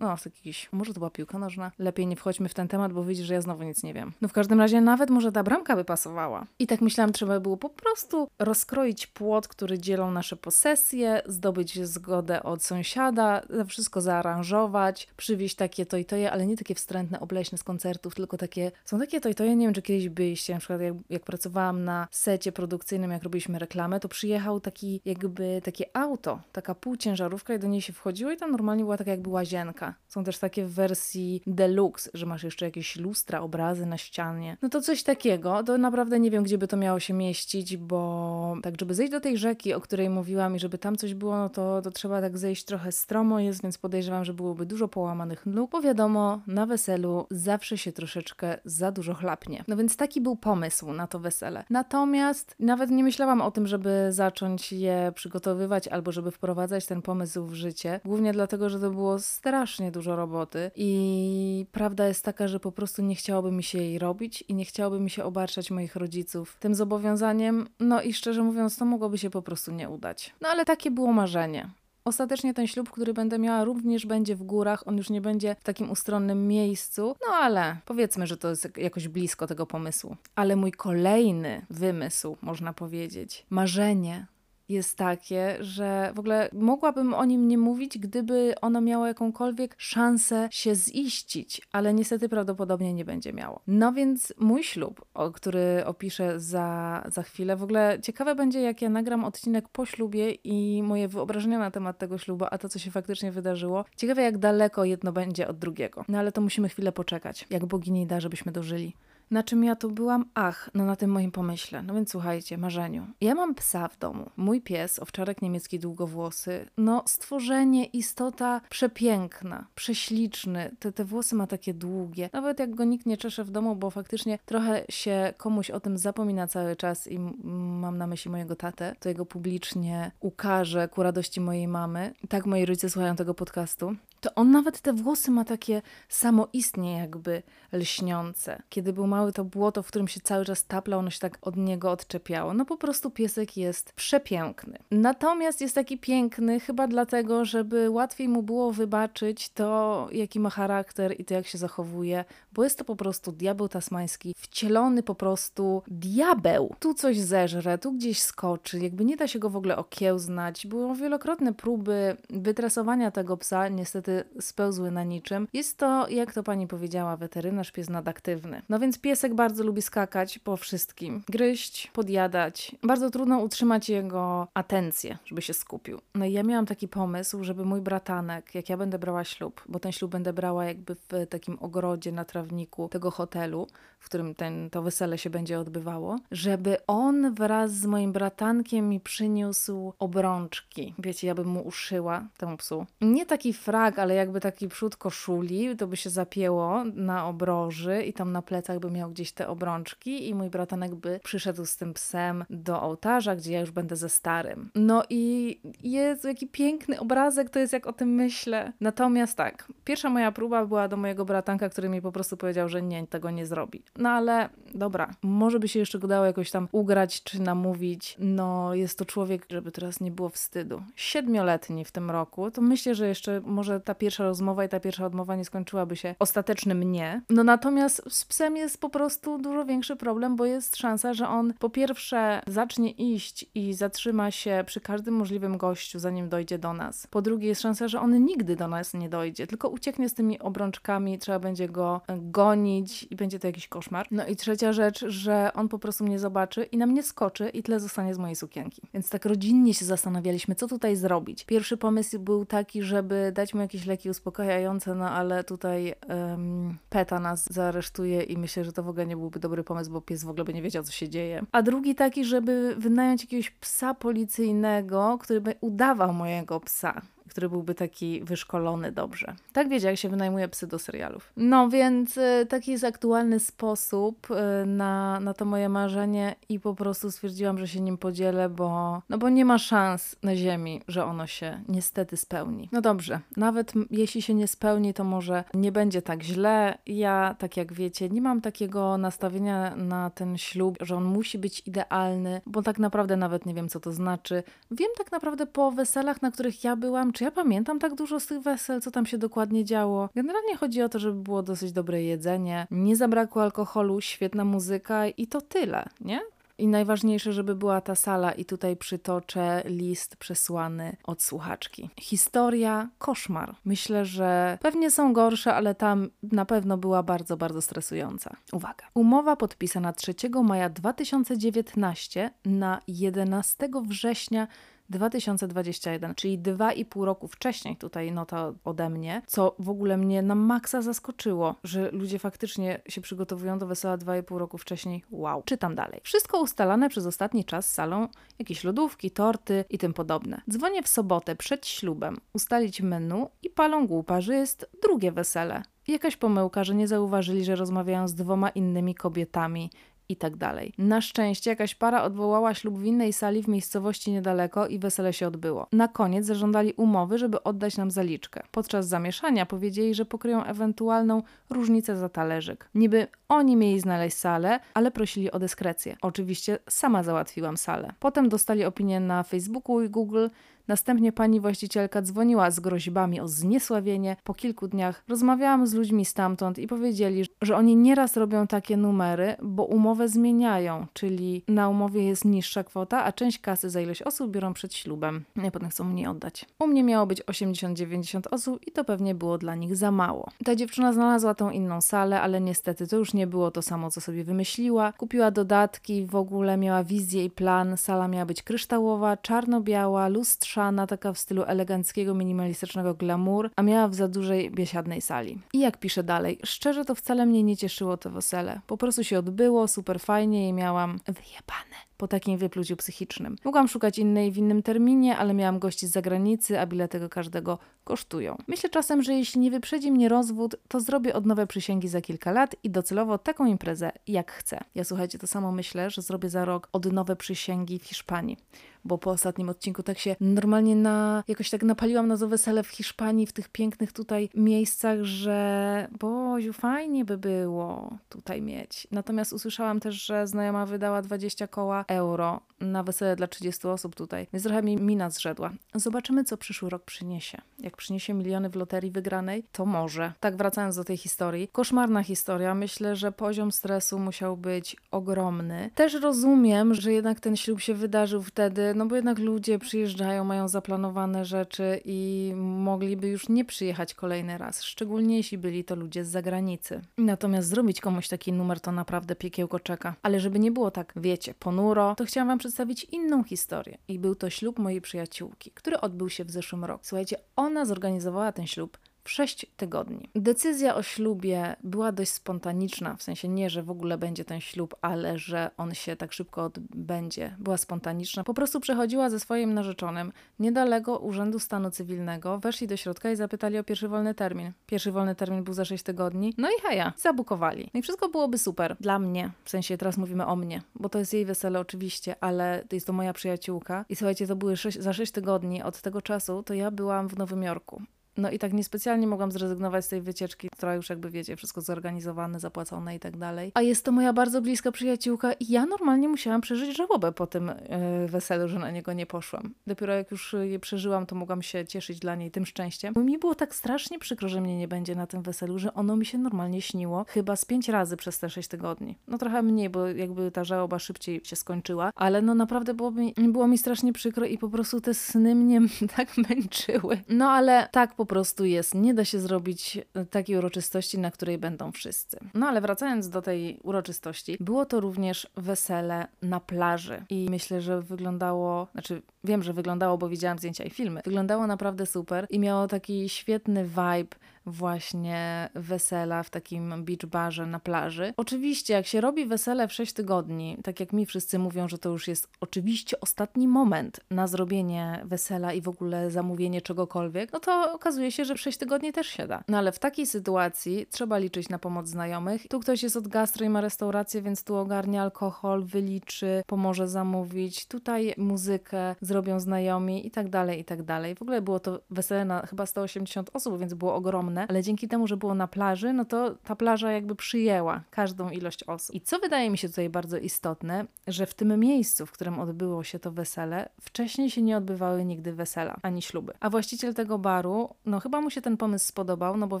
no 0.00 0.16
w 0.16 0.24
jakiś, 0.24 0.68
może 0.72 0.94
to 0.94 1.00
była 1.00 1.10
piłka 1.10 1.38
nożna, 1.38 1.72
lepiej 1.78 2.06
nie 2.06 2.16
wchodźmy 2.16 2.48
w 2.48 2.54
ten 2.54 2.68
temat, 2.68 2.92
bo 2.92 3.04
widzisz, 3.04 3.26
że 3.26 3.34
ja 3.34 3.40
znowu 3.40 3.62
nic 3.62 3.82
nie 3.82 3.94
wiem. 3.94 4.12
No 4.20 4.28
w 4.28 4.32
każdym 4.32 4.60
razie 4.60 4.80
nawet 4.80 5.10
może 5.10 5.32
ta 5.32 5.42
bramka 5.42 5.76
by 5.76 5.84
pasowała. 5.84 6.46
I 6.58 6.66
tak 6.66 6.80
myślałam, 6.80 7.12
trzeba 7.12 7.40
było 7.40 7.56
po 7.56 7.70
prostu 7.70 8.28
rozkroić 8.38 9.06
płot, 9.06 9.48
który 9.48 9.78
dzielą 9.78 10.10
nasze 10.10 10.36
posesje, 10.36 11.22
zdobyć 11.26 11.86
zgodę 11.86 12.42
od 12.42 12.64
sąsiada, 12.64 13.42
wszystko 13.68 14.00
zaaranżować, 14.00 15.08
przywieźć 15.16 15.56
takie 15.56 15.86
to 15.86 15.96
i 15.96 16.04
to 16.04 16.16
je, 16.16 16.32
ale 16.32 16.46
nie 16.46 16.56
takie 16.56 16.74
wstrętne, 16.74 17.20
obleśne 17.20 17.58
z 17.58 17.62
koncertów, 17.64 18.14
tylko 18.14 18.36
takie, 18.36 18.72
są 18.84 18.98
takie 18.98 19.20
to 19.20 19.28
i 19.28 19.34
to 19.34 19.44
je, 19.44 19.56
nie 19.56 19.66
wiem, 19.66 19.74
czy 19.74 19.82
kiedyś 19.82 20.08
byliście, 20.08 20.54
na 20.54 20.58
przykład 20.58 20.80
jak, 20.80 20.94
jak 21.10 21.22
pracowałam 21.22 21.84
na 21.84 22.08
secie 22.10 22.52
produkcyjnym, 22.52 23.10
jak 23.10 23.22
robiliśmy 23.22 23.58
reklamę, 23.58 24.00
to 24.00 24.08
przyjechał 24.08 24.60
taki 24.60 25.00
jakby 25.04 25.60
takie 25.64 25.96
auto, 25.96 26.40
taka 26.52 26.74
płóć 26.74 27.03
ciężarówka 27.04 27.54
i 27.54 27.58
do 27.58 27.66
niej 27.66 27.82
się 27.82 27.92
wchodziło 27.92 28.32
i 28.32 28.36
tam 28.36 28.50
normalnie 28.50 28.84
była 28.84 28.96
taka 28.96 29.10
jakby 29.10 29.30
łazienka. 29.30 29.94
Są 30.08 30.24
też 30.24 30.38
takie 30.38 30.64
w 30.64 30.72
wersji 30.72 31.42
deluxe, 31.46 32.10
że 32.14 32.26
masz 32.26 32.42
jeszcze 32.44 32.64
jakieś 32.64 32.96
lustra, 32.96 33.40
obrazy 33.40 33.86
na 33.86 33.98
ścianie. 33.98 34.56
No 34.62 34.68
to 34.68 34.80
coś 34.80 35.02
takiego, 35.02 35.62
to 35.62 35.78
naprawdę 35.78 36.20
nie 36.20 36.30
wiem, 36.30 36.42
gdzie 36.42 36.58
by 36.58 36.68
to 36.68 36.76
miało 36.76 37.00
się 37.00 37.14
mieścić, 37.14 37.76
bo 37.76 38.56
tak, 38.62 38.74
żeby 38.80 38.94
zejść 38.94 39.12
do 39.12 39.20
tej 39.20 39.38
rzeki, 39.38 39.74
o 39.74 39.80
której 39.80 40.10
mówiłam 40.10 40.56
i 40.56 40.58
żeby 40.58 40.78
tam 40.78 40.96
coś 40.96 41.14
było, 41.14 41.36
no 41.36 41.48
to, 41.48 41.82
to 41.82 41.90
trzeba 41.90 42.20
tak 42.20 42.38
zejść 42.38 42.64
trochę 42.64 42.92
stromo 42.92 43.40
jest, 43.40 43.62
więc 43.62 43.78
podejrzewam, 43.78 44.24
że 44.24 44.34
byłoby 44.34 44.66
dużo 44.66 44.88
połamanych 44.88 45.46
nóg, 45.46 45.70
bo 45.70 45.80
wiadomo, 45.80 46.40
na 46.46 46.66
weselu 46.66 47.26
zawsze 47.30 47.78
się 47.78 47.92
troszeczkę 47.92 48.58
za 48.64 48.92
dużo 48.92 49.14
chlapnie. 49.14 49.64
No 49.68 49.76
więc 49.76 49.96
taki 49.96 50.20
był 50.20 50.36
pomysł 50.36 50.92
na 50.92 51.06
to 51.06 51.18
wesele. 51.18 51.64
Natomiast 51.70 52.54
nawet 52.60 52.90
nie 52.90 53.04
myślałam 53.04 53.40
o 53.40 53.50
tym, 53.50 53.66
żeby 53.66 54.06
zacząć 54.10 54.72
je 54.72 55.12
przygotowywać 55.14 55.88
albo 55.88 56.12
żeby 56.12 56.30
wprowadzać 56.30 56.86
ten 56.94 57.02
pomysł 57.02 57.46
w 57.46 57.54
życie. 57.54 58.00
Głównie 58.04 58.32
dlatego, 58.32 58.70
że 58.70 58.80
to 58.80 58.90
było 58.90 59.18
strasznie 59.18 59.90
dużo 59.90 60.16
roboty 60.16 60.70
i 60.76 61.66
prawda 61.72 62.08
jest 62.08 62.24
taka, 62.24 62.48
że 62.48 62.60
po 62.60 62.72
prostu 62.72 63.02
nie 63.02 63.14
chciałoby 63.14 63.52
mi 63.52 63.62
się 63.62 63.78
jej 63.78 63.98
robić 63.98 64.44
i 64.48 64.54
nie 64.54 64.64
chciałoby 64.64 65.00
mi 65.00 65.10
się 65.10 65.24
obarczać 65.24 65.70
moich 65.70 65.96
rodziców 65.96 66.56
tym 66.60 66.74
zobowiązaniem. 66.74 67.68
No 67.80 68.02
i 68.02 68.12
szczerze 68.12 68.42
mówiąc, 68.42 68.76
to 68.76 68.84
mogłoby 68.84 69.18
się 69.18 69.30
po 69.30 69.42
prostu 69.42 69.72
nie 69.72 69.88
udać. 69.90 70.34
No 70.40 70.48
ale 70.48 70.64
takie 70.64 70.90
było 70.90 71.12
marzenie. 71.12 71.70
Ostatecznie 72.04 72.54
ten 72.54 72.66
ślub, 72.66 72.90
który 72.90 73.14
będę 73.14 73.38
miała, 73.38 73.64
również 73.64 74.06
będzie 74.06 74.36
w 74.36 74.42
górach. 74.42 74.88
On 74.88 74.96
już 74.96 75.10
nie 75.10 75.20
będzie 75.20 75.56
w 75.60 75.64
takim 75.64 75.90
ustronnym 75.90 76.48
miejscu, 76.48 77.16
no 77.28 77.34
ale 77.34 77.76
powiedzmy, 77.84 78.26
że 78.26 78.36
to 78.36 78.48
jest 78.48 78.68
jakoś 78.76 79.08
blisko 79.08 79.46
tego 79.46 79.66
pomysłu. 79.66 80.16
Ale 80.34 80.56
mój 80.56 80.72
kolejny 80.72 81.66
wymysł, 81.70 82.36
można 82.42 82.72
powiedzieć, 82.72 83.46
marzenie, 83.50 84.26
jest 84.68 84.98
takie, 84.98 85.56
że 85.60 86.12
w 86.14 86.18
ogóle 86.18 86.48
mogłabym 86.52 87.14
o 87.14 87.24
nim 87.24 87.48
nie 87.48 87.58
mówić, 87.58 87.98
gdyby 87.98 88.54
ono 88.60 88.80
miało 88.80 89.06
jakąkolwiek 89.06 89.74
szansę 89.78 90.48
się 90.50 90.74
ziścić, 90.74 91.62
ale 91.72 91.94
niestety 91.94 92.28
prawdopodobnie 92.28 92.94
nie 92.94 93.04
będzie 93.04 93.32
miało. 93.32 93.60
No 93.66 93.92
więc 93.92 94.34
mój 94.38 94.62
ślub, 94.64 95.04
o 95.14 95.30
który 95.30 95.82
opiszę 95.84 96.40
za, 96.40 97.02
za 97.12 97.22
chwilę, 97.22 97.56
w 97.56 97.62
ogóle 97.62 97.98
ciekawe 98.02 98.34
będzie, 98.34 98.60
jak 98.60 98.82
ja 98.82 98.90
nagram 98.90 99.24
odcinek 99.24 99.68
po 99.68 99.86
ślubie 99.86 100.30
i 100.30 100.82
moje 100.82 101.08
wyobrażenia 101.08 101.58
na 101.58 101.70
temat 101.70 101.98
tego 101.98 102.18
ślubu, 102.18 102.44
a 102.50 102.58
to, 102.58 102.68
co 102.68 102.78
się 102.78 102.90
faktycznie 102.90 103.32
wydarzyło. 103.32 103.84
Ciekawe, 103.96 104.22
jak 104.22 104.38
daleko 104.38 104.84
jedno 104.84 105.12
będzie 105.12 105.48
od 105.48 105.58
drugiego. 105.58 106.04
No 106.08 106.18
ale 106.18 106.32
to 106.32 106.40
musimy 106.40 106.68
chwilę 106.68 106.92
poczekać, 106.92 107.46
jak 107.50 107.66
bogini 107.66 108.06
da, 108.06 108.20
żebyśmy 108.20 108.52
dożyli. 108.52 108.96
Na 109.34 109.42
czym 109.42 109.64
ja 109.64 109.76
tu 109.76 109.90
byłam? 109.90 110.24
Ach, 110.34 110.70
no 110.74 110.84
na 110.84 110.96
tym 110.96 111.10
moim 111.10 111.32
pomyśle. 111.32 111.82
No 111.82 111.94
więc 111.94 112.10
słuchajcie, 112.10 112.58
marzeniu. 112.58 113.06
Ja 113.20 113.34
mam 113.34 113.54
psa 113.54 113.88
w 113.88 113.98
domu. 113.98 114.30
Mój 114.36 114.60
pies, 114.60 114.98
owczarek 114.98 115.42
niemiecki 115.42 115.78
długowłosy, 115.78 116.66
no 116.76 117.02
stworzenie, 117.06 117.84
istota 117.84 118.60
przepiękna, 118.70 119.66
prześliczny. 119.74 120.76
Te, 120.78 120.92
te 120.92 121.04
włosy 121.04 121.34
ma 121.34 121.46
takie 121.46 121.74
długie. 121.74 122.30
Nawet 122.32 122.58
jak 122.58 122.74
go 122.74 122.84
nikt 122.84 123.06
nie 123.06 123.16
czesze 123.16 123.44
w 123.44 123.50
domu, 123.50 123.76
bo 123.76 123.90
faktycznie 123.90 124.38
trochę 124.46 124.84
się 124.88 125.34
komuś 125.36 125.70
o 125.70 125.80
tym 125.80 125.98
zapomina 125.98 126.46
cały 126.46 126.76
czas 126.76 127.06
i 127.06 127.18
mam 127.18 127.98
na 127.98 128.06
myśli 128.06 128.30
mojego 128.30 128.56
tatę, 128.56 128.96
to 129.00 129.08
jego 129.08 129.26
publicznie 129.26 130.10
ukaże 130.20 130.88
ku 130.88 131.02
radości 131.02 131.40
mojej 131.40 131.68
mamy. 131.68 132.14
Tak 132.28 132.46
moi 132.46 132.64
rodzice 132.64 132.90
słuchają 132.90 133.16
tego 133.16 133.34
podcastu 133.34 133.96
to 134.24 134.34
on 134.34 134.50
nawet 134.50 134.80
te 134.80 134.92
włosy 134.92 135.30
ma 135.30 135.44
takie 135.44 135.82
samoistnie 136.08 136.98
jakby 136.98 137.42
lśniące. 137.72 138.62
Kiedy 138.68 138.92
był 138.92 139.06
mały, 139.06 139.32
to 139.32 139.44
błoto, 139.44 139.82
w 139.82 139.86
którym 139.86 140.08
się 140.08 140.20
cały 140.20 140.44
czas 140.44 140.66
taplał, 140.66 140.98
ono 140.98 141.10
się 141.10 141.18
tak 141.18 141.38
od 141.42 141.56
niego 141.56 141.90
odczepiało. 141.90 142.54
No 142.54 142.64
po 142.64 142.76
prostu 142.76 143.10
piesek 143.10 143.56
jest 143.56 143.92
przepiękny. 143.92 144.78
Natomiast 144.90 145.60
jest 145.60 145.74
taki 145.74 145.98
piękny 145.98 146.60
chyba 146.60 146.86
dlatego, 146.88 147.44
żeby 147.44 147.90
łatwiej 147.90 148.28
mu 148.28 148.42
było 148.42 148.72
wybaczyć 148.72 149.48
to, 149.48 150.08
jaki 150.12 150.40
ma 150.40 150.50
charakter 150.50 151.20
i 151.20 151.24
to, 151.24 151.34
jak 151.34 151.46
się 151.46 151.58
zachowuje, 151.58 152.24
bo 152.52 152.64
jest 152.64 152.78
to 152.78 152.84
po 152.84 152.96
prostu 152.96 153.32
diabeł 153.32 153.68
tasmański, 153.68 154.34
wcielony 154.38 155.02
po 155.02 155.14
prostu 155.14 155.82
diabeł. 155.88 156.74
Tu 156.78 156.94
coś 156.94 157.18
zeżre, 157.18 157.78
tu 157.78 157.92
gdzieś 157.92 158.22
skoczy, 158.22 158.78
jakby 158.78 159.04
nie 159.04 159.16
da 159.16 159.28
się 159.28 159.38
go 159.38 159.50
w 159.50 159.56
ogóle 159.56 159.76
okiełznać. 159.76 160.66
Było 160.66 160.94
wielokrotne 160.94 161.54
próby 161.54 162.16
wytresowania 162.30 163.10
tego 163.10 163.36
psa, 163.36 163.68
niestety 163.68 164.13
spełzły 164.40 164.90
na 164.90 165.04
niczym. 165.04 165.48
Jest 165.52 165.78
to, 165.78 166.08
jak 166.08 166.34
to 166.34 166.42
pani 166.42 166.66
powiedziała, 166.66 167.16
weterynarz 167.16 167.72
pies 167.72 167.90
nadaktywny. 167.90 168.62
No 168.68 168.78
więc 168.78 168.98
piesek 168.98 169.34
bardzo 169.34 169.64
lubi 169.64 169.82
skakać 169.82 170.38
po 170.38 170.56
wszystkim, 170.56 171.22
gryźć, 171.28 171.90
podjadać. 171.92 172.76
Bardzo 172.82 173.10
trudno 173.10 173.38
utrzymać 173.38 173.88
jego 173.88 174.48
atencję, 174.54 175.18
żeby 175.26 175.42
się 175.42 175.54
skupił. 175.54 176.00
No 176.14 176.24
i 176.24 176.32
ja 176.32 176.42
miałam 176.42 176.66
taki 176.66 176.88
pomysł, 176.88 177.44
żeby 177.44 177.64
mój 177.64 177.80
bratanek, 177.80 178.54
jak 178.54 178.68
ja 178.68 178.76
będę 178.76 178.98
brała 178.98 179.24
ślub, 179.24 179.62
bo 179.68 179.80
ten 179.80 179.92
ślub 179.92 180.10
będę 180.12 180.32
brała 180.32 180.64
jakby 180.64 180.94
w 180.94 181.26
takim 181.28 181.58
ogrodzie 181.60 182.12
na 182.12 182.24
trawniku 182.24 182.88
tego 182.88 183.10
hotelu, 183.10 183.66
w 184.04 184.06
którym 184.06 184.34
ten, 184.34 184.70
to 184.70 184.82
wesele 184.82 185.18
się 185.18 185.30
będzie 185.30 185.58
odbywało, 185.58 186.18
żeby 186.30 186.76
on 186.86 187.34
wraz 187.34 187.72
z 187.72 187.86
moim 187.86 188.12
bratankiem 188.12 188.88
mi 188.88 189.00
przyniósł 189.00 189.92
obrączki. 189.98 190.94
Wiecie, 190.98 191.26
ja 191.26 191.34
bym 191.34 191.48
mu 191.48 191.60
uszyła 191.60 192.24
temu 192.36 192.56
psu. 192.56 192.86
Nie 193.00 193.26
taki 193.26 193.52
frag, 193.52 193.98
ale 193.98 194.14
jakby 194.14 194.40
taki 194.40 194.68
przód 194.68 194.96
koszuli, 194.96 195.76
to 195.76 195.86
by 195.86 195.96
się 195.96 196.10
zapięło 196.10 196.84
na 196.84 197.26
obroży 197.26 198.02
i 198.02 198.12
tam 198.12 198.32
na 198.32 198.42
plecach 198.42 198.78
by 198.78 198.90
miał 198.90 199.10
gdzieś 199.10 199.32
te 199.32 199.48
obrączki 199.48 200.28
i 200.28 200.34
mój 200.34 200.50
bratanek 200.50 200.94
by 200.94 201.20
przyszedł 201.24 201.64
z 201.64 201.76
tym 201.76 201.94
psem 201.94 202.44
do 202.50 202.82
ołtarza, 202.82 203.36
gdzie 203.36 203.52
ja 203.52 203.60
już 203.60 203.70
będę 203.70 203.96
ze 203.96 204.08
starym. 204.08 204.70
No 204.74 205.02
i 205.10 205.60
jest 205.82 206.24
jaki 206.24 206.48
piękny 206.48 207.00
obrazek, 207.00 207.50
to 207.50 207.58
jest 207.58 207.72
jak 207.72 207.86
o 207.86 207.92
tym 207.92 208.08
myślę. 208.08 208.72
Natomiast 208.80 209.36
tak, 209.36 209.72
pierwsza 209.84 210.10
moja 210.10 210.32
próba 210.32 210.66
była 210.66 210.88
do 210.88 210.96
mojego 210.96 211.24
bratanka, 211.24 211.68
który 211.68 211.88
mi 211.88 212.02
po 212.02 212.12
prostu 212.12 212.36
powiedział, 212.36 212.68
że 212.68 212.82
nie, 212.82 213.06
tego 213.06 213.30
nie 213.30 213.46
zrobi. 213.46 213.82
No 213.98 214.10
ale 214.10 214.48
dobra, 214.74 215.10
może 215.22 215.60
by 215.60 215.68
się 215.68 215.78
jeszcze 215.78 215.98
go 215.98 216.08
dało 216.08 216.26
jakoś 216.26 216.50
tam 216.50 216.68
ugrać 216.72 217.22
czy 217.22 217.42
namówić. 217.42 218.16
No 218.18 218.74
jest 218.74 218.98
to 218.98 219.04
człowiek, 219.04 219.46
żeby 219.50 219.72
teraz 219.72 220.00
nie 220.00 220.10
było 220.10 220.28
wstydu. 220.28 220.82
Siedmioletni 220.96 221.84
w 221.84 221.92
tym 221.92 222.10
roku, 222.10 222.50
to 222.50 222.62
myślę, 222.62 222.94
że 222.94 223.08
jeszcze 223.08 223.40
może 223.44 223.80
ta 223.80 223.94
pierwsza 223.94 224.24
rozmowa 224.24 224.64
i 224.64 224.68
ta 224.68 224.80
pierwsza 224.80 225.06
odmowa 225.06 225.36
nie 225.36 225.44
skończyłaby 225.44 225.96
się 225.96 226.14
ostatecznym 226.18 226.92
nie. 226.92 227.22
No 227.30 227.44
natomiast 227.44 228.02
z 228.08 228.24
psem 228.24 228.56
jest 228.56 228.80
po 228.80 228.90
prostu 228.90 229.38
dużo 229.38 229.64
większy 229.64 229.96
problem, 229.96 230.36
bo 230.36 230.44
jest 230.44 230.76
szansa, 230.76 231.14
że 231.14 231.28
on 231.28 231.54
po 231.58 231.70
pierwsze 231.70 232.42
zacznie 232.46 232.90
iść 232.90 233.46
i 233.54 233.74
zatrzyma 233.74 234.30
się 234.30 234.64
przy 234.66 234.80
każdym 234.80 235.14
możliwym 235.14 235.58
gościu, 235.58 235.98
zanim 235.98 236.28
dojdzie 236.28 236.58
do 236.58 236.72
nas. 236.72 237.06
Po 237.06 237.22
drugie 237.22 237.48
jest 237.48 237.62
szansa, 237.62 237.88
że 237.88 238.00
on 238.00 238.24
nigdy 238.24 238.56
do 238.56 238.68
nas 238.68 238.94
nie 238.94 239.08
dojdzie, 239.08 239.46
tylko 239.46 239.68
ucieknie 239.68 240.08
z 240.08 240.14
tymi 240.14 240.38
obrączkami, 240.38 241.18
trzeba 241.18 241.38
będzie 241.38 241.68
go 241.68 242.00
gonić 242.18 243.06
i 243.10 243.16
będzie 243.16 243.38
to 243.38 243.46
jakiś 243.46 243.68
koszmar. 243.68 243.83
No 244.10 244.26
i 244.26 244.36
trzecia 244.36 244.72
rzecz, 244.72 245.04
że 245.06 245.50
on 245.54 245.68
po 245.68 245.78
prostu 245.78 246.04
mnie 246.04 246.18
zobaczy 246.18 246.64
i 246.64 246.76
na 246.76 246.86
mnie 246.86 247.02
skoczy 247.02 247.48
i 247.48 247.62
tyle 247.62 247.80
zostanie 247.80 248.14
z 248.14 248.18
mojej 248.18 248.36
sukienki. 248.36 248.82
Więc 248.94 249.10
tak 249.10 249.24
rodzinnie 249.24 249.74
się 249.74 249.84
zastanawialiśmy, 249.84 250.54
co 250.54 250.68
tutaj 250.68 250.96
zrobić. 250.96 251.44
Pierwszy 251.44 251.76
pomysł 251.76 252.18
był 252.18 252.44
taki, 252.44 252.82
żeby 252.82 253.32
dać 253.34 253.54
mu 253.54 253.60
jakieś 253.60 253.86
leki 253.86 254.10
uspokajające, 254.10 254.94
no 254.94 255.10
ale 255.10 255.44
tutaj 255.44 255.94
um, 256.08 256.78
PETA 256.88 257.20
nas 257.20 257.52
zaaresztuje 257.52 258.22
i 258.22 258.38
myślę, 258.38 258.64
że 258.64 258.72
to 258.72 258.82
w 258.82 258.88
ogóle 258.88 259.06
nie 259.06 259.16
byłby 259.16 259.40
dobry 259.40 259.64
pomysł, 259.64 259.90
bo 259.90 260.00
pies 260.00 260.24
w 260.24 260.28
ogóle 260.28 260.44
by 260.44 260.54
nie 260.54 260.62
wiedział, 260.62 260.82
co 260.82 260.92
się 260.92 261.08
dzieje. 261.08 261.46
A 261.52 261.62
drugi 261.62 261.94
taki, 261.94 262.24
żeby 262.24 262.74
wynająć 262.78 263.22
jakiegoś 263.22 263.50
psa 263.50 263.94
policyjnego, 263.94 265.18
który 265.20 265.40
by 265.40 265.54
udawał 265.60 266.12
mojego 266.12 266.60
psa 266.60 267.02
który 267.28 267.48
byłby 267.48 267.74
taki 267.74 268.24
wyszkolony 268.24 268.92
dobrze. 268.92 269.34
Tak 269.52 269.68
wiecie, 269.68 269.86
jak 269.86 269.96
się 269.96 270.08
wynajmuje 270.08 270.48
psy 270.48 270.66
do 270.66 270.78
serialów. 270.78 271.32
No 271.36 271.68
więc 271.68 272.16
y, 272.16 272.46
taki 272.48 272.70
jest 272.70 272.84
aktualny 272.84 273.40
sposób 273.40 274.28
y, 274.30 274.66
na, 274.66 275.20
na 275.20 275.34
to 275.34 275.44
moje 275.44 275.68
marzenie 275.68 276.34
i 276.48 276.60
po 276.60 276.74
prostu 276.74 277.10
stwierdziłam, 277.10 277.58
że 277.58 277.68
się 277.68 277.80
nim 277.80 277.98
podzielę, 277.98 278.48
bo, 278.48 279.02
no 279.08 279.18
bo 279.18 279.28
nie 279.28 279.44
ma 279.44 279.58
szans 279.58 280.16
na 280.22 280.36
ziemi, 280.36 280.80
że 280.88 281.04
ono 281.04 281.26
się 281.26 281.62
niestety 281.68 282.16
spełni. 282.16 282.68
No 282.72 282.80
dobrze, 282.80 283.20
nawet 283.36 283.72
jeśli 283.90 284.22
się 284.22 284.34
nie 284.34 284.48
spełni, 284.48 284.94
to 284.94 285.04
może 285.04 285.44
nie 285.54 285.72
będzie 285.72 286.02
tak 286.02 286.22
źle. 286.22 286.78
Ja, 286.86 287.36
tak 287.38 287.56
jak 287.56 287.72
wiecie, 287.72 288.08
nie 288.10 288.22
mam 288.22 288.40
takiego 288.40 288.98
nastawienia 288.98 289.76
na 289.76 290.10
ten 290.10 290.38
ślub, 290.38 290.78
że 290.80 290.96
on 290.96 291.04
musi 291.04 291.38
być 291.38 291.62
idealny, 291.66 292.40
bo 292.46 292.62
tak 292.62 292.78
naprawdę 292.78 293.16
nawet 293.16 293.46
nie 293.46 293.54
wiem, 293.54 293.68
co 293.68 293.80
to 293.80 293.92
znaczy. 293.92 294.42
Wiem 294.70 294.88
tak 294.98 295.12
naprawdę 295.12 295.46
po 295.46 295.72
weselach, 295.72 296.22
na 296.22 296.30
których 296.30 296.64
ja 296.64 296.76
byłam, 296.76 297.12
czy 297.14 297.24
ja 297.24 297.30
pamiętam 297.30 297.78
tak 297.78 297.94
dużo 297.94 298.20
z 298.20 298.26
tych 298.26 298.40
wesel, 298.40 298.80
co 298.80 298.90
tam 298.90 299.06
się 299.06 299.18
dokładnie 299.18 299.64
działo? 299.64 300.08
Generalnie 300.14 300.56
chodzi 300.56 300.82
o 300.82 300.88
to, 300.88 300.98
żeby 300.98 301.22
było 301.22 301.42
dosyć 301.42 301.72
dobre 301.72 302.02
jedzenie, 302.02 302.66
nie 302.70 302.96
zabrakło 302.96 303.42
alkoholu, 303.42 304.00
świetna 304.00 304.44
muzyka 304.44 305.06
i 305.06 305.26
to 305.26 305.40
tyle, 305.40 305.88
nie? 306.00 306.20
I 306.58 306.68
najważniejsze, 306.68 307.32
żeby 307.32 307.54
była 307.54 307.80
ta 307.80 307.94
sala, 307.94 308.32
i 308.32 308.44
tutaj 308.44 308.76
przytoczę 308.76 309.62
list 309.64 310.16
przesłany 310.16 310.96
od 311.04 311.22
słuchaczki. 311.22 311.90
Historia 312.00 312.88
koszmar. 312.98 313.54
Myślę, 313.64 314.04
że 314.04 314.58
pewnie 314.62 314.90
są 314.90 315.12
gorsze, 315.12 315.54
ale 315.54 315.74
tam 315.74 316.10
na 316.22 316.44
pewno 316.44 316.78
była 316.78 317.02
bardzo, 317.02 317.36
bardzo 317.36 317.62
stresująca. 317.62 318.36
Uwaga. 318.52 318.84
Umowa 318.94 319.36
podpisana 319.36 319.92
3 319.92 320.14
maja 320.44 320.68
2019 320.68 322.30
na 322.44 322.80
11 322.88 323.68
września 323.88 324.48
2021, 324.90 326.14
czyli 326.14 326.38
dwa 326.38 326.72
i 326.72 326.84
pół 326.84 327.04
roku 327.04 327.28
wcześniej, 327.28 327.76
tutaj 327.76 328.12
nota 328.12 328.52
ode 328.64 328.90
mnie, 328.90 329.22
co 329.26 329.54
w 329.58 329.68
ogóle 329.68 329.96
mnie 329.96 330.22
na 330.22 330.34
maksa 330.34 330.82
zaskoczyło, 330.82 331.54
że 331.64 331.90
ludzie 331.90 332.18
faktycznie 332.18 332.80
się 332.88 333.00
przygotowują 333.00 333.58
do 333.58 333.66
wesela 333.66 333.96
dwa 333.96 334.18
i 334.18 334.22
pół 334.22 334.38
roku 334.38 334.58
wcześniej. 334.58 335.04
Wow. 335.10 335.42
Czytam 335.42 335.74
dalej. 335.74 336.00
Wszystko 336.02 336.40
ustalane 336.40 336.88
przez 336.88 337.06
ostatni 337.06 337.44
czas 337.44 337.72
salą, 337.72 338.08
jakieś 338.38 338.64
lodówki, 338.64 339.10
torty 339.10 339.64
i 339.70 339.78
tym 339.78 339.94
podobne. 339.94 340.40
Dzwonię 340.50 340.82
w 340.82 340.88
sobotę 340.88 341.36
przed 341.36 341.66
ślubem, 341.66 342.16
ustalić 342.32 342.80
menu 342.80 343.26
i 343.42 343.50
palą 343.50 343.86
głupa, 343.86 344.20
że 344.20 344.34
jest 344.34 344.70
drugie 344.82 345.12
wesele. 345.12 345.62
Jakaś 345.88 346.16
pomyłka, 346.16 346.64
że 346.64 346.74
nie 346.74 346.88
zauważyli, 346.88 347.44
że 347.44 347.56
rozmawiają 347.56 348.08
z 348.08 348.14
dwoma 348.14 348.50
innymi 348.50 348.94
kobietami 348.94 349.70
i 350.08 350.16
tak 350.16 350.36
dalej. 350.36 350.72
Na 350.78 351.00
szczęście 351.00 351.50
jakaś 351.50 351.74
para 351.74 352.02
odwołała 352.02 352.54
ślub 352.54 352.78
w 352.78 352.84
innej 352.84 353.12
sali 353.12 353.42
w 353.42 353.48
miejscowości 353.48 354.12
niedaleko 354.12 354.66
i 354.66 354.78
wesele 354.78 355.12
się 355.12 355.26
odbyło. 355.26 355.66
Na 355.72 355.88
koniec 355.88 356.26
zażądali 356.26 356.72
umowy, 356.72 357.18
żeby 357.18 357.42
oddać 357.42 357.76
nam 357.76 357.90
zaliczkę. 357.90 358.42
Podczas 358.50 358.88
zamieszania 358.88 359.46
powiedzieli, 359.46 359.94
że 359.94 360.04
pokryją 360.04 360.44
ewentualną 360.44 361.22
różnicę 361.50 361.96
za 361.96 362.08
talerzyk. 362.08 362.68
Niby 362.74 363.06
oni 363.28 363.56
mieli 363.56 363.80
znaleźć 363.80 364.16
salę, 364.16 364.60
ale 364.74 364.90
prosili 364.90 365.30
o 365.30 365.38
dyskrecję. 365.38 365.96
Oczywiście 366.02 366.58
sama 366.68 367.02
załatwiłam 367.02 367.56
salę. 367.56 367.92
Potem 368.00 368.28
dostali 368.28 368.64
opinię 368.64 369.00
na 369.00 369.22
Facebooku 369.22 369.82
i 369.82 369.88
Google, 369.88 370.26
Następnie 370.68 371.12
pani 371.12 371.40
właścicielka 371.40 372.02
dzwoniła 372.02 372.50
z 372.50 372.60
groźbami 372.60 373.20
o 373.20 373.28
zniesławienie. 373.28 374.16
Po 374.24 374.34
kilku 374.34 374.68
dniach 374.68 375.04
rozmawiałam 375.08 375.66
z 375.66 375.74
ludźmi 375.74 376.04
stamtąd 376.04 376.58
i 376.58 376.66
powiedzieli, 376.66 377.24
że 377.42 377.56
oni 377.56 377.76
nieraz 377.76 378.16
robią 378.16 378.46
takie 378.46 378.76
numery, 378.76 379.36
bo 379.42 379.64
umowę 379.64 380.08
zmieniają, 380.08 380.86
czyli 380.92 381.42
na 381.48 381.68
umowie 381.68 382.04
jest 382.04 382.24
niższa 382.24 382.64
kwota, 382.64 383.04
a 383.04 383.12
część 383.12 383.38
kasy 383.38 383.70
za 383.70 383.80
ilość 383.80 384.02
osób 384.02 384.30
biorą 384.30 384.54
przed 384.54 384.74
ślubem. 384.74 385.24
I 385.48 385.50
potem 385.50 385.68
chcą 385.68 385.84
mnie 385.84 386.10
oddać. 386.10 386.46
U 386.58 386.66
mnie 386.66 386.82
miało 386.82 387.06
być 387.06 387.22
80-90 387.22 388.20
osób 388.30 388.66
i 388.66 388.72
to 388.72 388.84
pewnie 388.84 389.14
było 389.14 389.38
dla 389.38 389.54
nich 389.54 389.76
za 389.76 389.90
mało. 389.90 390.28
Ta 390.44 390.56
dziewczyna 390.56 390.92
znalazła 390.92 391.34
tą 391.34 391.50
inną 391.50 391.80
salę, 391.80 392.20
ale 392.20 392.40
niestety 392.40 392.86
to 392.86 392.96
już 392.96 393.14
nie 393.14 393.26
było 393.26 393.50
to 393.50 393.62
samo, 393.62 393.90
co 393.90 394.00
sobie 394.00 394.24
wymyśliła. 394.24 394.92
Kupiła 394.92 395.30
dodatki, 395.30 396.06
w 396.06 396.16
ogóle 396.16 396.56
miała 396.56 396.84
wizję 396.84 397.24
i 397.24 397.30
plan. 397.30 397.76
Sala 397.76 398.08
miała 398.08 398.26
być 398.26 398.42
kryształowa, 398.42 399.16
czarno-biała, 399.16 400.08
lustrza 400.08 400.53
mieszana, 400.54 400.86
taka 400.86 401.12
w 401.12 401.18
stylu 401.18 401.42
eleganckiego, 401.42 402.14
minimalistycznego 402.14 402.94
glamour, 402.94 403.50
a 403.56 403.62
miała 403.62 403.88
w 403.88 403.94
za 403.94 404.08
dużej, 404.08 404.50
biesiadnej 404.50 405.00
sali. 405.00 405.38
I 405.52 405.60
jak 405.60 405.78
pisze 405.78 406.02
dalej, 406.02 406.38
szczerze 406.44 406.84
to 406.84 406.94
wcale 406.94 407.26
mnie 407.26 407.42
nie 407.42 407.56
cieszyło 407.56 407.96
to 407.96 408.10
wesele. 408.10 408.60
Po 408.66 408.76
prostu 408.76 409.04
się 409.04 409.18
odbyło, 409.18 409.68
super 409.68 410.00
fajnie 410.00 410.48
i 410.48 410.52
miałam 410.52 410.98
wyjebane 411.06 411.76
po 411.96 412.08
takim 412.08 412.38
wypluciu 412.38 412.76
psychicznym. 412.76 413.36
Mogłam 413.44 413.68
szukać 413.68 413.98
innej 413.98 414.32
w 414.32 414.36
innym 414.36 414.62
terminie, 414.62 415.16
ale 415.16 415.34
miałam 415.34 415.58
gości 415.58 415.86
z 415.86 415.90
zagranicy, 415.90 416.60
a 416.60 416.66
bilety 416.66 417.00
do 417.00 417.08
każdego 417.08 417.58
kosztują. 417.84 418.36
Myślę 418.46 418.70
czasem, 418.70 419.02
że 419.02 419.14
jeśli 419.14 419.40
nie 419.40 419.50
wyprzedzi 419.50 419.92
mnie 419.92 420.08
rozwód, 420.08 420.56
to 420.68 420.80
zrobię 420.80 421.14
odnowę 421.14 421.46
przysięgi 421.46 421.88
za 421.88 422.00
kilka 422.00 422.32
lat 422.32 422.56
i 422.62 422.70
docelowo 422.70 423.18
taką 423.18 423.46
imprezę, 423.46 423.92
jak 424.06 424.32
chcę. 424.32 424.60
Ja 424.74 424.84
słuchajcie, 424.84 425.18
to 425.18 425.26
samo 425.26 425.52
myślę, 425.52 425.90
że 425.90 426.02
zrobię 426.02 426.28
za 426.28 426.44
rok 426.44 426.68
odnowę 426.72 427.16
przysięgi 427.16 427.78
w 427.78 427.84
Hiszpanii 427.84 428.36
bo 428.84 428.98
po 428.98 429.10
ostatnim 429.10 429.48
odcinku 429.48 429.82
tak 429.82 429.98
się 429.98 430.16
normalnie 430.20 430.76
na, 430.76 431.24
jakoś 431.28 431.50
tak 431.50 431.62
napaliłam 431.62 432.08
na 432.08 432.16
to 432.16 432.28
wesele 432.28 432.62
w 432.62 432.68
Hiszpanii, 432.68 433.26
w 433.26 433.32
tych 433.32 433.48
pięknych 433.48 433.92
tutaj 433.92 434.30
miejscach, 434.34 435.02
że 435.02 435.88
boziu, 435.98 436.52
fajnie 436.52 437.04
by 437.04 437.18
było 437.18 437.98
tutaj 438.08 438.42
mieć. 438.42 438.88
Natomiast 438.90 439.32
usłyszałam 439.32 439.80
też, 439.80 440.06
że 440.06 440.26
znajoma 440.26 440.66
wydała 440.66 441.02
20 441.02 441.46
koła 441.46 441.83
euro 441.88 442.40
na 442.60 442.82
wesele 442.82 443.16
dla 443.16 443.26
30 443.26 443.68
osób 443.68 443.94
tutaj, 443.94 444.26
więc 444.32 444.44
trochę 444.44 444.62
mi 444.62 444.76
mina 444.76 445.10
zrzedła. 445.10 445.52
Zobaczymy, 445.74 446.24
co 446.24 446.36
przyszły 446.36 446.70
rok 446.70 446.84
przyniesie. 446.84 447.40
Jak 447.58 447.76
przyniesie 447.76 448.14
miliony 448.14 448.50
w 448.50 448.56
loterii 448.56 448.90
wygranej, 448.90 449.44
to 449.52 449.66
może. 449.66 450.12
Tak 450.20 450.36
wracając 450.36 450.76
do 450.76 450.84
tej 450.84 450.96
historii. 450.96 451.48
Koszmarna 451.52 452.02
historia. 452.02 452.54
Myślę, 452.54 452.96
że 452.96 453.12
poziom 453.12 453.52
stresu 453.52 453.98
musiał 453.98 454.36
być 454.36 454.76
ogromny. 454.90 455.70
Też 455.74 455.94
rozumiem, 455.94 456.74
że 456.74 456.92
jednak 456.92 457.20
ten 457.20 457.36
ślub 457.36 457.60
się 457.60 457.74
wydarzył 457.74 458.22
wtedy, 458.22 458.74
no 458.74 458.86
bo 458.86 458.96
jednak 458.96 459.18
ludzie 459.18 459.58
przyjeżdżają, 459.58 460.24
mają 460.24 460.48
zaplanowane 460.48 461.24
rzeczy 461.24 461.80
i 461.84 462.32
mogliby 462.36 463.08
już 463.08 463.28
nie 463.28 463.44
przyjechać 463.44 463.94
kolejny 463.94 464.38
raz, 464.38 464.62
szczególnie 464.62 465.16
jeśli 465.16 465.38
byli 465.38 465.64
to 465.64 465.76
ludzie 465.76 466.04
z 466.04 466.08
zagranicy. 466.08 466.80
Natomiast 466.98 467.48
zrobić 467.48 467.80
komuś 467.80 468.08
taki 468.08 468.32
numer 468.32 468.60
to 468.60 468.72
naprawdę 468.72 469.16
piekiełko 469.16 469.60
czeka. 469.60 469.94
Ale 470.02 470.20
żeby 470.20 470.38
nie 470.38 470.50
było 470.50 470.70
tak, 470.70 470.92
wiecie, 470.96 471.34
ponuro, 471.38 471.73
to 471.96 472.04
chciałam 472.04 472.28
wam 472.28 472.38
przedstawić 472.38 472.84
inną 472.84 473.24
historię. 473.24 473.78
I 473.88 473.98
był 473.98 474.14
to 474.14 474.30
ślub 474.30 474.58
mojej 474.58 474.80
przyjaciółki, 474.80 475.50
który 475.50 475.80
odbył 475.80 476.10
się 476.10 476.24
w 476.24 476.30
zeszłym 476.30 476.64
roku. 476.64 476.84
Słuchajcie, 476.84 477.16
ona 477.36 477.64
zorganizowała 477.64 478.32
ten 478.32 478.46
ślub 478.46 478.78
w 479.04 479.10
6 479.10 479.46
tygodni. 479.56 480.10
Decyzja 480.14 480.74
o 480.74 480.82
ślubie 480.82 481.56
była 481.64 481.92
dość 481.92 482.12
spontaniczna, 482.12 482.96
w 482.96 483.02
sensie 483.02 483.28
nie, 483.28 483.50
że 483.50 483.62
w 483.62 483.70
ogóle 483.70 483.98
będzie 483.98 484.24
ten 484.24 484.40
ślub, 484.40 484.74
ale 484.82 485.18
że 485.18 485.50
on 485.56 485.74
się 485.74 485.96
tak 485.96 486.12
szybko 486.12 486.44
odbędzie. 486.44 487.36
Była 487.38 487.56
spontaniczna. 487.56 488.24
Po 488.24 488.34
prostu 488.34 488.60
przechodziła 488.60 489.10
ze 489.10 489.20
swoim 489.20 489.54
narzeczonym 489.54 490.12
niedaleko 490.38 490.98
Urzędu 490.98 491.38
Stanu 491.38 491.70
Cywilnego, 491.70 492.38
weszli 492.38 492.66
do 492.66 492.76
środka 492.76 493.10
i 493.10 493.16
zapytali 493.16 493.58
o 493.58 493.64
pierwszy 493.64 493.88
wolny 493.88 494.14
termin. 494.14 494.52
Pierwszy 494.66 494.92
wolny 494.92 495.14
termin 495.14 495.44
był 495.44 495.54
za 495.54 495.64
6 495.64 495.84
tygodni, 495.84 496.34
no 496.38 496.48
i 496.48 496.60
haja, 496.62 496.92
zabukowali. 496.96 497.70
No 497.74 497.80
i 497.80 497.82
wszystko 497.82 498.08
byłoby 498.08 498.38
super. 498.38 498.76
Dla 498.80 498.98
mnie, 498.98 499.30
w 499.44 499.50
sensie 499.50 499.78
teraz 499.78 499.96
mówimy 499.96 500.26
o 500.26 500.36
mnie, 500.36 500.62
bo 500.74 500.88
to 500.88 500.98
jest 500.98 501.14
jej 501.14 501.24
wesele 501.24 501.60
oczywiście, 501.60 502.16
ale 502.20 502.64
to 502.68 502.76
jest 502.76 502.86
to 502.86 502.92
moja 502.92 503.12
przyjaciółka. 503.12 503.84
I 503.88 503.96
słuchajcie, 503.96 504.26
to 504.26 504.36
były 504.36 504.56
6, 504.56 504.80
za 504.80 504.92
6 504.92 505.12
tygodni 505.12 505.62
od 505.62 505.80
tego 505.80 506.02
czasu, 506.02 506.42
to 506.42 506.54
ja 506.54 506.70
byłam 506.70 507.08
w 507.08 507.18
Nowym 507.18 507.42
Jorku. 507.42 507.82
No 508.16 508.30
i 508.30 508.38
tak 508.38 508.52
niespecjalnie 508.52 509.06
mogłam 509.06 509.32
zrezygnować 509.32 509.84
z 509.84 509.88
tej 509.88 510.00
wycieczki, 510.00 510.48
która 510.50 510.74
już 510.74 510.90
jakby 510.90 511.10
wiecie, 511.10 511.36
wszystko 511.36 511.60
zorganizowane, 511.60 512.40
zapłacone 512.40 512.96
i 512.96 513.00
tak 513.00 513.16
dalej. 513.16 513.52
A 513.54 513.62
jest 513.62 513.84
to 513.84 513.92
moja 513.92 514.12
bardzo 514.12 514.40
bliska 514.40 514.72
przyjaciółka 514.72 515.32
i 515.32 515.52
ja 515.52 515.66
normalnie 515.66 516.08
musiałam 516.08 516.40
przeżyć 516.40 516.76
żałobę 516.76 517.12
po 517.12 517.26
tym 517.26 517.52
yy, 518.00 518.08
weselu, 518.08 518.48
że 518.48 518.58
na 518.58 518.70
niego 518.70 518.92
nie 518.92 519.06
poszłam. 519.06 519.54
Dopiero 519.66 519.92
jak 519.92 520.10
już 520.10 520.36
je 520.42 520.58
przeżyłam, 520.58 521.06
to 521.06 521.14
mogłam 521.14 521.42
się 521.42 521.66
cieszyć 521.66 521.98
dla 521.98 522.14
niej 522.14 522.30
tym 522.30 522.46
szczęściem. 522.46 522.94
Bo 522.94 523.00
mi 523.00 523.18
było 523.18 523.34
tak 523.34 523.54
strasznie 523.54 523.98
przykro, 523.98 524.28
że 524.28 524.40
mnie 524.40 524.58
nie 524.58 524.68
będzie 524.68 524.94
na 524.94 525.06
tym 525.06 525.22
weselu, 525.22 525.58
że 525.58 525.74
ono 525.74 525.96
mi 525.96 526.06
się 526.06 526.18
normalnie 526.18 526.62
śniło 526.62 527.04
chyba 527.08 527.36
z 527.36 527.44
pięć 527.44 527.68
razy 527.68 527.96
przez 527.96 528.18
te 528.18 528.30
sześć 528.30 528.48
tygodni. 528.48 528.98
No 529.08 529.18
trochę 529.18 529.42
mniej, 529.42 529.70
bo 529.70 529.86
jakby 529.86 530.30
ta 530.30 530.44
żałoba 530.44 530.78
szybciej 530.78 531.20
się 531.24 531.36
skończyła, 531.36 531.90
ale 531.94 532.22
no 532.22 532.34
naprawdę 532.34 532.74
było 532.74 532.90
mi, 532.90 533.14
było 533.16 533.48
mi 533.48 533.58
strasznie 533.58 533.92
przykro 533.92 534.26
i 534.26 534.38
po 534.38 534.48
prostu 534.48 534.80
te 534.80 534.94
sny 534.94 535.34
mnie 535.34 535.60
tak 535.96 536.08
męczyły. 536.28 537.02
No 537.08 537.30
ale 537.30 537.68
tak 537.72 537.94
po 537.94 538.03
po 538.04 538.08
prostu 538.08 538.44
jest. 538.44 538.74
Nie 538.74 538.94
da 538.94 539.04
się 539.04 539.18
zrobić 539.18 539.78
e, 539.94 540.04
takiej 540.04 540.36
uroczystości, 540.36 540.98
na 540.98 541.10
której 541.10 541.38
będą 541.38 541.72
wszyscy. 541.72 542.18
No 542.34 542.46
ale 542.46 542.60
wracając 542.60 543.08
do 543.08 543.22
tej 543.22 543.58
uroczystości, 543.62 544.36
było 544.40 544.66
to 544.66 544.80
również 544.80 545.28
wesele 545.36 546.06
na 546.22 546.40
plaży 546.40 547.04
i 547.10 547.26
myślę, 547.30 547.60
że 547.60 547.82
wyglądało, 547.82 548.68
znaczy 548.72 549.02
wiem, 549.24 549.42
że 549.42 549.52
wyglądało, 549.52 549.98
bo 549.98 550.08
widziałam 550.08 550.38
zdjęcia 550.38 550.64
i 550.64 550.70
filmy. 550.70 551.00
Wyglądało 551.04 551.46
naprawdę 551.46 551.86
super 551.86 552.26
i 552.30 552.38
miało 552.38 552.68
taki 552.68 553.08
świetny 553.08 553.64
vibe 553.64 554.16
właśnie 554.46 555.48
wesela 555.54 556.22
w 556.22 556.30
takim 556.30 556.84
beach 556.84 557.06
barze 557.06 557.46
na 557.46 557.60
plaży. 557.60 558.14
Oczywiście, 558.16 558.74
jak 558.74 558.86
się 558.86 559.00
robi 559.00 559.26
wesele 559.26 559.68
w 559.68 559.72
6 559.72 559.92
tygodni, 559.92 560.58
tak 560.62 560.80
jak 560.80 560.92
mi 560.92 561.06
wszyscy 561.06 561.38
mówią, 561.38 561.68
że 561.68 561.78
to 561.78 561.88
już 561.88 562.08
jest 562.08 562.28
oczywiście 562.40 563.00
ostatni 563.00 563.48
moment 563.48 564.00
na 564.10 564.26
zrobienie 564.26 565.00
wesela 565.04 565.52
i 565.52 565.60
w 565.60 565.68
ogóle 565.68 566.10
zamówienie 566.10 566.60
czegokolwiek, 566.60 567.32
no 567.32 567.40
to 567.40 567.72
okazuje 567.72 568.12
się, 568.12 568.24
że 568.24 568.34
w 568.34 568.40
6 568.40 568.58
tygodni 568.58 568.92
też 568.92 569.06
się 569.06 569.26
da. 569.26 569.44
No 569.48 569.58
ale 569.58 569.72
w 569.72 569.78
takiej 569.78 570.06
sytuacji 570.06 570.86
trzeba 570.90 571.18
liczyć 571.18 571.48
na 571.48 571.58
pomoc 571.58 571.88
znajomych. 571.88 572.48
Tu 572.48 572.60
ktoś 572.60 572.82
jest 572.82 572.96
od 572.96 573.08
gastro 573.08 573.46
i 573.46 573.48
ma 573.48 573.60
restaurację, 573.60 574.22
więc 574.22 574.44
tu 574.44 574.56
ogarnia 574.56 575.02
alkohol, 575.02 575.64
wyliczy, 575.64 576.42
pomoże 576.46 576.88
zamówić. 576.88 577.66
Tutaj 577.66 578.14
muzykę 578.18 578.94
zrobią 579.00 579.40
znajomi 579.40 580.06
i 580.06 580.10
tak 580.10 580.28
dalej, 580.28 580.60
i 580.60 580.64
tak 580.64 580.82
dalej. 580.82 581.14
W 581.14 581.22
ogóle 581.22 581.42
było 581.42 581.60
to 581.60 581.80
wesele 581.90 582.24
na 582.24 582.46
chyba 582.46 582.66
180 582.66 583.30
osób, 583.32 583.58
więc 583.58 583.74
było 583.74 583.94
ogromne 583.94 584.33
ogromne, 584.34 584.46
ale 584.48 584.62
dzięki 584.62 584.88
temu, 584.88 585.06
że 585.06 585.16
było 585.16 585.34
na 585.34 585.48
plaży, 585.48 585.92
no 585.92 586.04
to 586.04 586.34
ta 586.44 586.56
plaża 586.56 586.92
jakby 586.92 587.14
przyjęła 587.14 587.82
każdą 587.90 588.30
ilość 588.30 588.64
osób. 588.64 588.96
I 588.96 589.00
co 589.00 589.18
wydaje 589.18 589.50
mi 589.50 589.58
się 589.58 589.68
tutaj 589.68 589.88
bardzo 589.88 590.18
istotne, 590.18 590.86
że 591.06 591.26
w 591.26 591.34
tym 591.34 591.60
miejscu, 591.60 592.06
w 592.06 592.12
którym 592.12 592.38
odbyło 592.40 592.84
się 592.84 592.98
to 592.98 593.12
wesele, 593.12 593.68
wcześniej 593.80 594.30
się 594.30 594.42
nie 594.42 594.56
odbywały 594.56 595.04
nigdy 595.04 595.32
wesela 595.32 595.76
ani 595.82 596.02
śluby. 596.02 596.32
A 596.40 596.50
właściciel 596.50 596.94
tego 596.94 597.18
baru, 597.18 597.68
no 597.86 598.00
chyba 598.00 598.20
mu 598.20 598.30
się 598.30 598.42
ten 598.42 598.56
pomysł 598.56 598.86
spodobał, 598.86 599.36
no 599.36 599.46
bo 599.46 599.60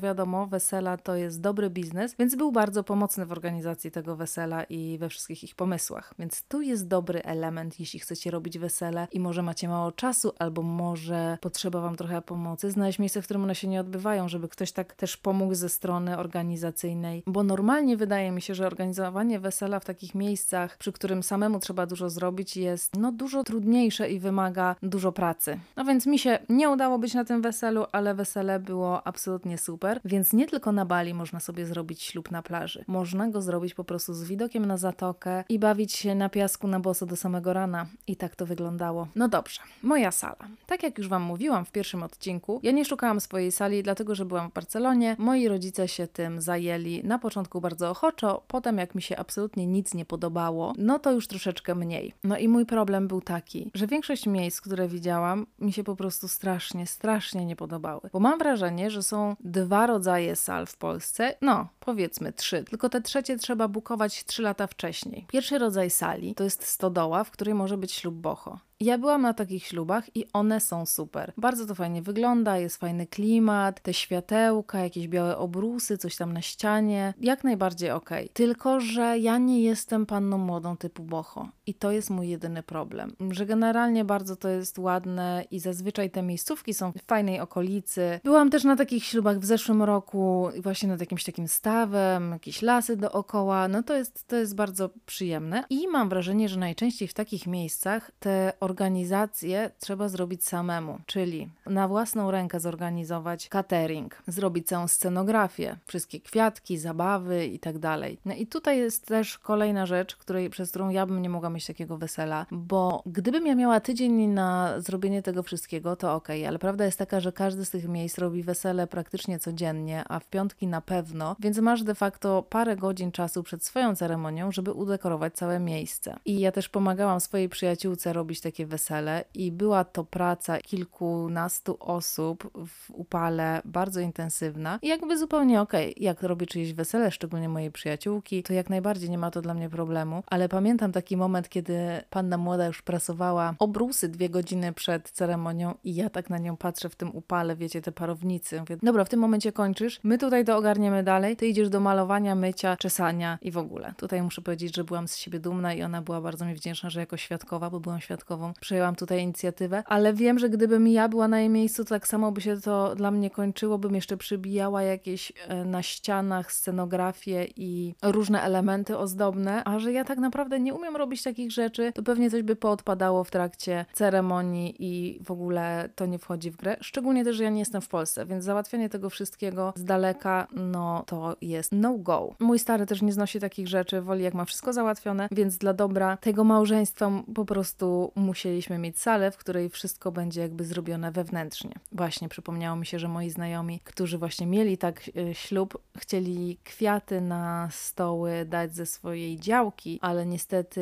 wiadomo, 0.00 0.46
wesela 0.46 0.96
to 0.96 1.16
jest 1.16 1.40
dobry 1.40 1.70
biznes, 1.70 2.14
więc 2.18 2.34
był 2.36 2.52
bardzo 2.52 2.84
pomocny 2.84 3.26
w 3.26 3.32
organizacji 3.32 3.90
tego 3.90 4.16
wesela 4.16 4.64
i 4.64 4.98
we 4.98 5.08
wszystkich 5.08 5.44
ich 5.44 5.54
pomysłach. 5.54 6.14
Więc 6.18 6.42
tu 6.42 6.62
jest 6.62 6.88
dobry 6.88 7.22
element, 7.22 7.80
jeśli 7.80 8.00
chcecie 8.00 8.30
robić 8.30 8.58
wesele 8.58 9.08
i 9.12 9.20
może 9.20 9.42
macie 9.42 9.68
mało 9.68 9.92
czasu, 9.92 10.32
albo 10.38 10.62
może 10.62 11.38
potrzeba 11.40 11.80
wam 11.80 11.96
trochę 11.96 12.22
pomocy, 12.22 12.70
znaleźć 12.70 12.98
miejsce, 12.98 13.22
w 13.22 13.24
którym 13.24 13.42
one 13.42 13.54
się 13.54 13.68
nie 13.68 13.80
odbywają, 13.80 14.28
żeby 14.28 14.48
ktoś 14.48 14.63
ktoś 14.64 14.72
tak 14.72 14.94
też 14.94 15.16
pomógł 15.16 15.54
ze 15.54 15.68
strony 15.68 16.18
organizacyjnej, 16.18 17.22
bo 17.26 17.42
normalnie 17.42 17.96
wydaje 17.96 18.30
mi 18.30 18.42
się, 18.42 18.54
że 18.54 18.66
organizowanie 18.66 19.40
wesela 19.40 19.80
w 19.80 19.84
takich 19.84 20.14
miejscach, 20.14 20.78
przy 20.78 20.92
którym 20.92 21.22
samemu 21.22 21.60
trzeba 21.60 21.86
dużo 21.86 22.10
zrobić, 22.10 22.56
jest 22.56 22.96
no 22.96 23.12
dużo 23.12 23.44
trudniejsze 23.44 24.10
i 24.10 24.20
wymaga 24.20 24.76
dużo 24.82 25.12
pracy. 25.12 25.58
No 25.76 25.84
więc 25.84 26.06
mi 26.06 26.18
się 26.18 26.38
nie 26.48 26.70
udało 26.70 26.98
być 26.98 27.14
na 27.14 27.24
tym 27.24 27.42
weselu, 27.42 27.84
ale 27.92 28.14
wesele 28.14 28.60
było 28.60 29.06
absolutnie 29.06 29.58
super, 29.58 30.00
więc 30.04 30.32
nie 30.32 30.46
tylko 30.46 30.72
na 30.72 30.84
Bali 30.84 31.14
można 31.14 31.40
sobie 31.40 31.66
zrobić 31.66 32.02
ślub 32.02 32.30
na 32.30 32.42
plaży. 32.42 32.84
Można 32.86 33.28
go 33.28 33.42
zrobić 33.42 33.74
po 33.74 33.84
prostu 33.84 34.14
z 34.14 34.24
widokiem 34.24 34.66
na 34.66 34.76
zatokę 34.76 35.44
i 35.48 35.58
bawić 35.58 35.92
się 35.92 36.14
na 36.14 36.28
piasku 36.28 36.68
na 36.68 36.80
boso 36.80 37.06
do 37.06 37.16
samego 37.16 37.52
rana. 37.52 37.86
I 38.06 38.16
tak 38.16 38.36
to 38.36 38.46
wyglądało. 38.46 39.08
No 39.16 39.28
dobrze, 39.28 39.60
moja 39.82 40.10
sala. 40.10 40.48
Tak 40.66 40.82
jak 40.82 40.98
już 40.98 41.08
Wam 41.08 41.22
mówiłam 41.22 41.64
w 41.64 41.72
pierwszym 41.72 42.02
odcinku, 42.02 42.60
ja 42.62 42.72
nie 42.72 42.84
szukałam 42.84 43.20
swojej 43.20 43.52
sali, 43.52 43.82
dlatego 43.82 44.14
że 44.14 44.24
byłam 44.24 44.50
Barcelonie. 44.54 45.16
Moi 45.18 45.48
rodzice 45.48 45.88
się 45.88 46.06
tym 46.06 46.40
zajęli 46.40 47.04
na 47.04 47.18
początku 47.18 47.60
bardzo 47.60 47.90
ochoczo, 47.90 48.42
potem 48.48 48.78
jak 48.78 48.94
mi 48.94 49.02
się 49.02 49.16
absolutnie 49.16 49.66
nic 49.66 49.94
nie 49.94 50.04
podobało, 50.04 50.72
no 50.78 50.98
to 50.98 51.12
już 51.12 51.28
troszeczkę 51.28 51.74
mniej. 51.74 52.12
No 52.24 52.38
i 52.38 52.48
mój 52.48 52.66
problem 52.66 53.08
był 53.08 53.20
taki, 53.20 53.70
że 53.74 53.86
większość 53.86 54.26
miejsc, 54.26 54.60
które 54.60 54.88
widziałam, 54.88 55.46
mi 55.58 55.72
się 55.72 55.84
po 55.84 55.96
prostu 55.96 56.28
strasznie, 56.28 56.86
strasznie 56.86 57.44
nie 57.44 57.56
podobały. 57.56 58.00
Bo 58.12 58.20
mam 58.20 58.38
wrażenie, 58.38 58.90
że 58.90 59.02
są 59.02 59.36
dwa 59.40 59.86
rodzaje 59.86 60.36
sal 60.36 60.66
w 60.66 60.76
Polsce, 60.76 61.34
no 61.40 61.68
powiedzmy 61.80 62.32
trzy, 62.32 62.64
tylko 62.64 62.88
te 62.88 63.00
trzecie 63.00 63.36
trzeba 63.36 63.68
bukować 63.68 64.24
trzy 64.24 64.42
lata 64.42 64.66
wcześniej. 64.66 65.26
Pierwszy 65.28 65.58
rodzaj 65.58 65.90
sali 65.90 66.34
to 66.34 66.44
jest 66.44 66.66
stodoła, 66.66 67.24
w 67.24 67.30
której 67.30 67.54
może 67.54 67.76
być 67.76 67.92
ślub 67.92 68.14
boho. 68.14 68.58
Ja 68.84 68.98
byłam 68.98 69.22
na 69.22 69.34
takich 69.34 69.66
ślubach 69.66 70.16
i 70.16 70.24
one 70.32 70.60
są 70.60 70.86
super. 70.86 71.32
Bardzo 71.36 71.66
to 71.66 71.74
fajnie 71.74 72.02
wygląda, 72.02 72.58
jest 72.58 72.76
fajny 72.76 73.06
klimat, 73.06 73.80
te 73.82 73.94
światełka, 73.94 74.78
jakieś 74.78 75.08
białe 75.08 75.38
obrusy, 75.38 75.98
coś 75.98 76.16
tam 76.16 76.32
na 76.32 76.42
ścianie. 76.42 77.14
Jak 77.20 77.44
najbardziej 77.44 77.90
ok. 77.90 78.10
Tylko, 78.32 78.80
że 78.80 79.18
ja 79.18 79.38
nie 79.38 79.62
jestem 79.62 80.06
panną 80.06 80.38
młodą 80.38 80.76
typu 80.76 81.02
boho. 81.02 81.48
I 81.66 81.74
to 81.74 81.90
jest 81.90 82.10
mój 82.10 82.28
jedyny 82.28 82.62
problem. 82.62 83.16
Że 83.30 83.46
generalnie 83.46 84.04
bardzo 84.04 84.36
to 84.36 84.48
jest 84.48 84.78
ładne 84.78 85.44
i 85.50 85.60
zazwyczaj 85.60 86.10
te 86.10 86.22
miejscówki 86.22 86.74
są 86.74 86.92
w 86.92 87.02
fajnej 87.06 87.40
okolicy. 87.40 88.20
Byłam 88.24 88.50
też 88.50 88.64
na 88.64 88.76
takich 88.76 89.04
ślubach 89.04 89.38
w 89.38 89.44
zeszłym 89.44 89.82
roku, 89.82 90.48
właśnie 90.62 90.88
nad 90.88 91.00
jakimś 91.00 91.24
takim 91.24 91.48
stawem, 91.48 92.30
jakieś 92.30 92.62
lasy 92.62 92.96
dookoła. 92.96 93.68
No 93.68 93.82
to 93.82 93.94
jest, 93.94 94.26
to 94.26 94.36
jest 94.36 94.54
bardzo 94.54 94.90
przyjemne. 95.06 95.64
I 95.70 95.88
mam 95.88 96.08
wrażenie, 96.08 96.48
że 96.48 96.58
najczęściej 96.58 97.08
w 97.08 97.14
takich 97.14 97.46
miejscach 97.46 98.10
te 98.20 98.52
organizacje 98.60 98.73
organizację 98.74 99.70
trzeba 99.78 100.08
zrobić 100.08 100.44
samemu, 100.44 100.98
czyli 101.06 101.48
na 101.66 101.88
własną 101.88 102.30
rękę 102.30 102.60
zorganizować 102.60 103.48
catering, 103.48 104.22
zrobić 104.26 104.66
całą 104.66 104.88
scenografię, 104.88 105.76
wszystkie 105.86 106.20
kwiatki, 106.20 106.78
zabawy 106.78 107.46
i 107.46 107.58
tak 107.58 107.78
dalej. 107.78 108.18
No 108.24 108.34
i 108.34 108.46
tutaj 108.46 108.78
jest 108.78 109.06
też 109.06 109.38
kolejna 109.38 109.86
rzecz, 109.86 110.16
której, 110.16 110.50
przez 110.50 110.70
którą 110.70 110.88
ja 110.88 111.06
bym 111.06 111.22
nie 111.22 111.30
mogła 111.30 111.50
mieć 111.50 111.66
takiego 111.66 111.98
wesela, 111.98 112.46
bo 112.50 113.02
gdybym 113.06 113.46
ja 113.46 113.54
miała 113.54 113.80
tydzień 113.80 114.26
na 114.26 114.80
zrobienie 114.80 115.22
tego 115.22 115.42
wszystkiego, 115.42 115.96
to 115.96 116.14
okay, 116.14 116.48
ale 116.48 116.58
prawda 116.58 116.84
jest 116.84 116.98
taka, 116.98 117.20
że 117.20 117.32
każdy 117.32 117.64
z 117.64 117.70
tych 117.70 117.88
miejsc 117.88 118.18
robi 118.18 118.42
wesele 118.42 118.86
praktycznie 118.86 119.38
codziennie, 119.38 120.04
a 120.08 120.18
w 120.18 120.26
piątki 120.26 120.66
na 120.66 120.80
pewno, 120.80 121.36
więc 121.40 121.58
masz 121.58 121.82
de 121.82 121.94
facto 121.94 122.42
parę 122.42 122.76
godzin 122.76 123.12
czasu 123.12 123.42
przed 123.42 123.64
swoją 123.64 123.96
ceremonią, 123.96 124.52
żeby 124.52 124.72
udekorować 124.72 125.34
całe 125.34 125.60
miejsce. 125.60 126.16
I 126.24 126.40
ja 126.40 126.52
też 126.52 126.68
pomagałam 126.68 127.20
swojej 127.20 127.48
przyjaciółce 127.48 128.12
robić 128.12 128.40
takie 128.40 128.53
wesele 128.62 129.24
i 129.34 129.52
była 129.52 129.84
to 129.84 130.04
praca 130.04 130.58
kilkunastu 130.58 131.76
osób 131.80 132.50
w 132.66 132.90
upale 132.90 133.62
bardzo 133.64 134.00
intensywna 134.00 134.78
i 134.82 134.88
jakby 134.88 135.18
zupełnie 135.18 135.60
okej, 135.60 135.90
okay, 135.90 136.04
jak 136.04 136.22
robię 136.22 136.46
czyjeś 136.46 136.72
wesele, 136.72 137.10
szczególnie 137.10 137.48
mojej 137.48 137.70
przyjaciółki, 137.72 138.42
to 138.42 138.52
jak 138.52 138.70
najbardziej 138.70 139.10
nie 139.10 139.18
ma 139.18 139.30
to 139.30 139.42
dla 139.42 139.54
mnie 139.54 139.70
problemu, 139.70 140.22
ale 140.26 140.48
pamiętam 140.48 140.92
taki 140.92 141.16
moment, 141.16 141.48
kiedy 141.48 141.78
panna 142.10 142.38
młoda 142.38 142.66
już 142.66 142.82
prasowała 142.82 143.54
obrusy 143.58 144.08
dwie 144.08 144.30
godziny 144.30 144.72
przed 144.72 145.10
ceremonią 145.10 145.74
i 145.84 145.94
ja 145.94 146.10
tak 146.10 146.30
na 146.30 146.38
nią 146.38 146.56
patrzę 146.56 146.88
w 146.88 146.96
tym 146.96 147.16
upale, 147.16 147.56
wiecie, 147.56 147.82
te 147.82 147.92
parownicy. 147.92 148.60
Mówię, 148.60 148.76
dobra, 148.82 149.04
w 149.04 149.08
tym 149.08 149.20
momencie 149.20 149.52
kończysz, 149.52 150.00
my 150.02 150.18
tutaj 150.18 150.44
to 150.44 150.56
ogarniemy 150.56 151.02
dalej, 151.02 151.36
ty 151.36 151.46
idziesz 151.46 151.68
do 151.68 151.80
malowania, 151.80 152.34
mycia, 152.34 152.76
czesania 152.76 153.38
i 153.42 153.50
w 153.50 153.58
ogóle. 153.58 153.94
Tutaj 153.96 154.22
muszę 154.22 154.42
powiedzieć, 154.42 154.76
że 154.76 154.84
byłam 154.84 155.08
z 155.08 155.16
siebie 155.16 155.40
dumna 155.40 155.74
i 155.74 155.82
ona 155.82 156.02
była 156.02 156.20
bardzo 156.20 156.44
mi 156.44 156.54
wdzięczna, 156.54 156.90
że 156.90 157.00
jako 157.00 157.16
świadkowa, 157.16 157.70
bo 157.70 157.80
byłam 157.80 158.00
świadkową, 158.00 158.43
przejęłam 158.60 158.94
tutaj 158.94 159.22
inicjatywę, 159.22 159.82
ale 159.86 160.14
wiem, 160.14 160.38
że 160.38 160.50
gdybym 160.50 160.88
ja 160.88 161.08
była 161.08 161.28
na 161.28 161.40
jej 161.40 161.48
miejscu, 161.48 161.84
to 161.84 161.88
tak 161.88 162.08
samo 162.08 162.32
by 162.32 162.40
się 162.40 162.60
to 162.60 162.94
dla 162.94 163.10
mnie 163.10 163.30
kończyło, 163.30 163.78
bym 163.78 163.94
jeszcze 163.94 164.16
przybijała 164.16 164.82
jakieś 164.82 165.32
e, 165.48 165.64
na 165.64 165.82
ścianach 165.82 166.52
scenografie 166.52 167.46
i 167.56 167.94
różne 168.02 168.42
elementy 168.42 168.98
ozdobne, 168.98 169.64
a 169.64 169.78
że 169.78 169.92
ja 169.92 170.04
tak 170.04 170.18
naprawdę 170.18 170.60
nie 170.60 170.74
umiem 170.74 170.96
robić 170.96 171.22
takich 171.22 171.52
rzeczy, 171.52 171.92
to 171.94 172.02
pewnie 172.02 172.30
coś 172.30 172.42
by 172.42 172.56
poodpadało 172.56 173.24
w 173.24 173.30
trakcie 173.30 173.84
ceremonii 173.92 174.74
i 174.78 175.20
w 175.24 175.30
ogóle 175.30 175.88
to 175.94 176.06
nie 176.06 176.18
wchodzi 176.18 176.50
w 176.50 176.56
grę. 176.56 176.76
Szczególnie 176.80 177.24
też, 177.24 177.36
że 177.36 177.44
ja 177.44 177.50
nie 177.50 177.58
jestem 177.58 177.80
w 177.80 177.88
Polsce, 177.88 178.26
więc 178.26 178.44
załatwianie 178.44 178.88
tego 178.88 179.10
wszystkiego 179.10 179.72
z 179.76 179.84
daleka, 179.84 180.46
no 180.52 181.04
to 181.06 181.36
jest 181.40 181.72
no 181.72 181.98
go. 181.98 182.34
Mój 182.38 182.58
stary 182.58 182.86
też 182.86 183.02
nie 183.02 183.12
znosi 183.12 183.40
takich 183.40 183.68
rzeczy, 183.68 184.00
woli 184.00 184.24
jak 184.24 184.34
ma 184.34 184.44
wszystko 184.44 184.72
załatwione, 184.72 185.28
więc 185.30 185.58
dla 185.58 185.74
dobra 185.74 186.16
tego 186.16 186.44
małżeństwa 186.44 187.10
po 187.34 187.44
prostu 187.44 188.12
musieliśmy 188.34 188.78
mieć 188.78 189.00
salę, 189.00 189.30
w 189.30 189.36
której 189.36 189.70
wszystko 189.70 190.12
będzie 190.12 190.40
jakby 190.40 190.64
zrobione 190.64 191.12
wewnętrznie. 191.12 191.72
Właśnie 191.92 192.28
przypomniało 192.28 192.76
mi 192.76 192.86
się, 192.86 192.98
że 192.98 193.08
moi 193.08 193.30
znajomi, 193.30 193.80
którzy 193.84 194.18
właśnie 194.18 194.46
mieli 194.46 194.78
tak 194.78 195.10
e, 195.16 195.34
ślub, 195.34 195.78
chcieli 195.98 196.58
kwiaty 196.64 197.20
na 197.20 197.68
stoły 197.72 198.44
dać 198.44 198.74
ze 198.74 198.86
swojej 198.86 199.40
działki, 199.40 199.98
ale 200.02 200.26
niestety 200.26 200.80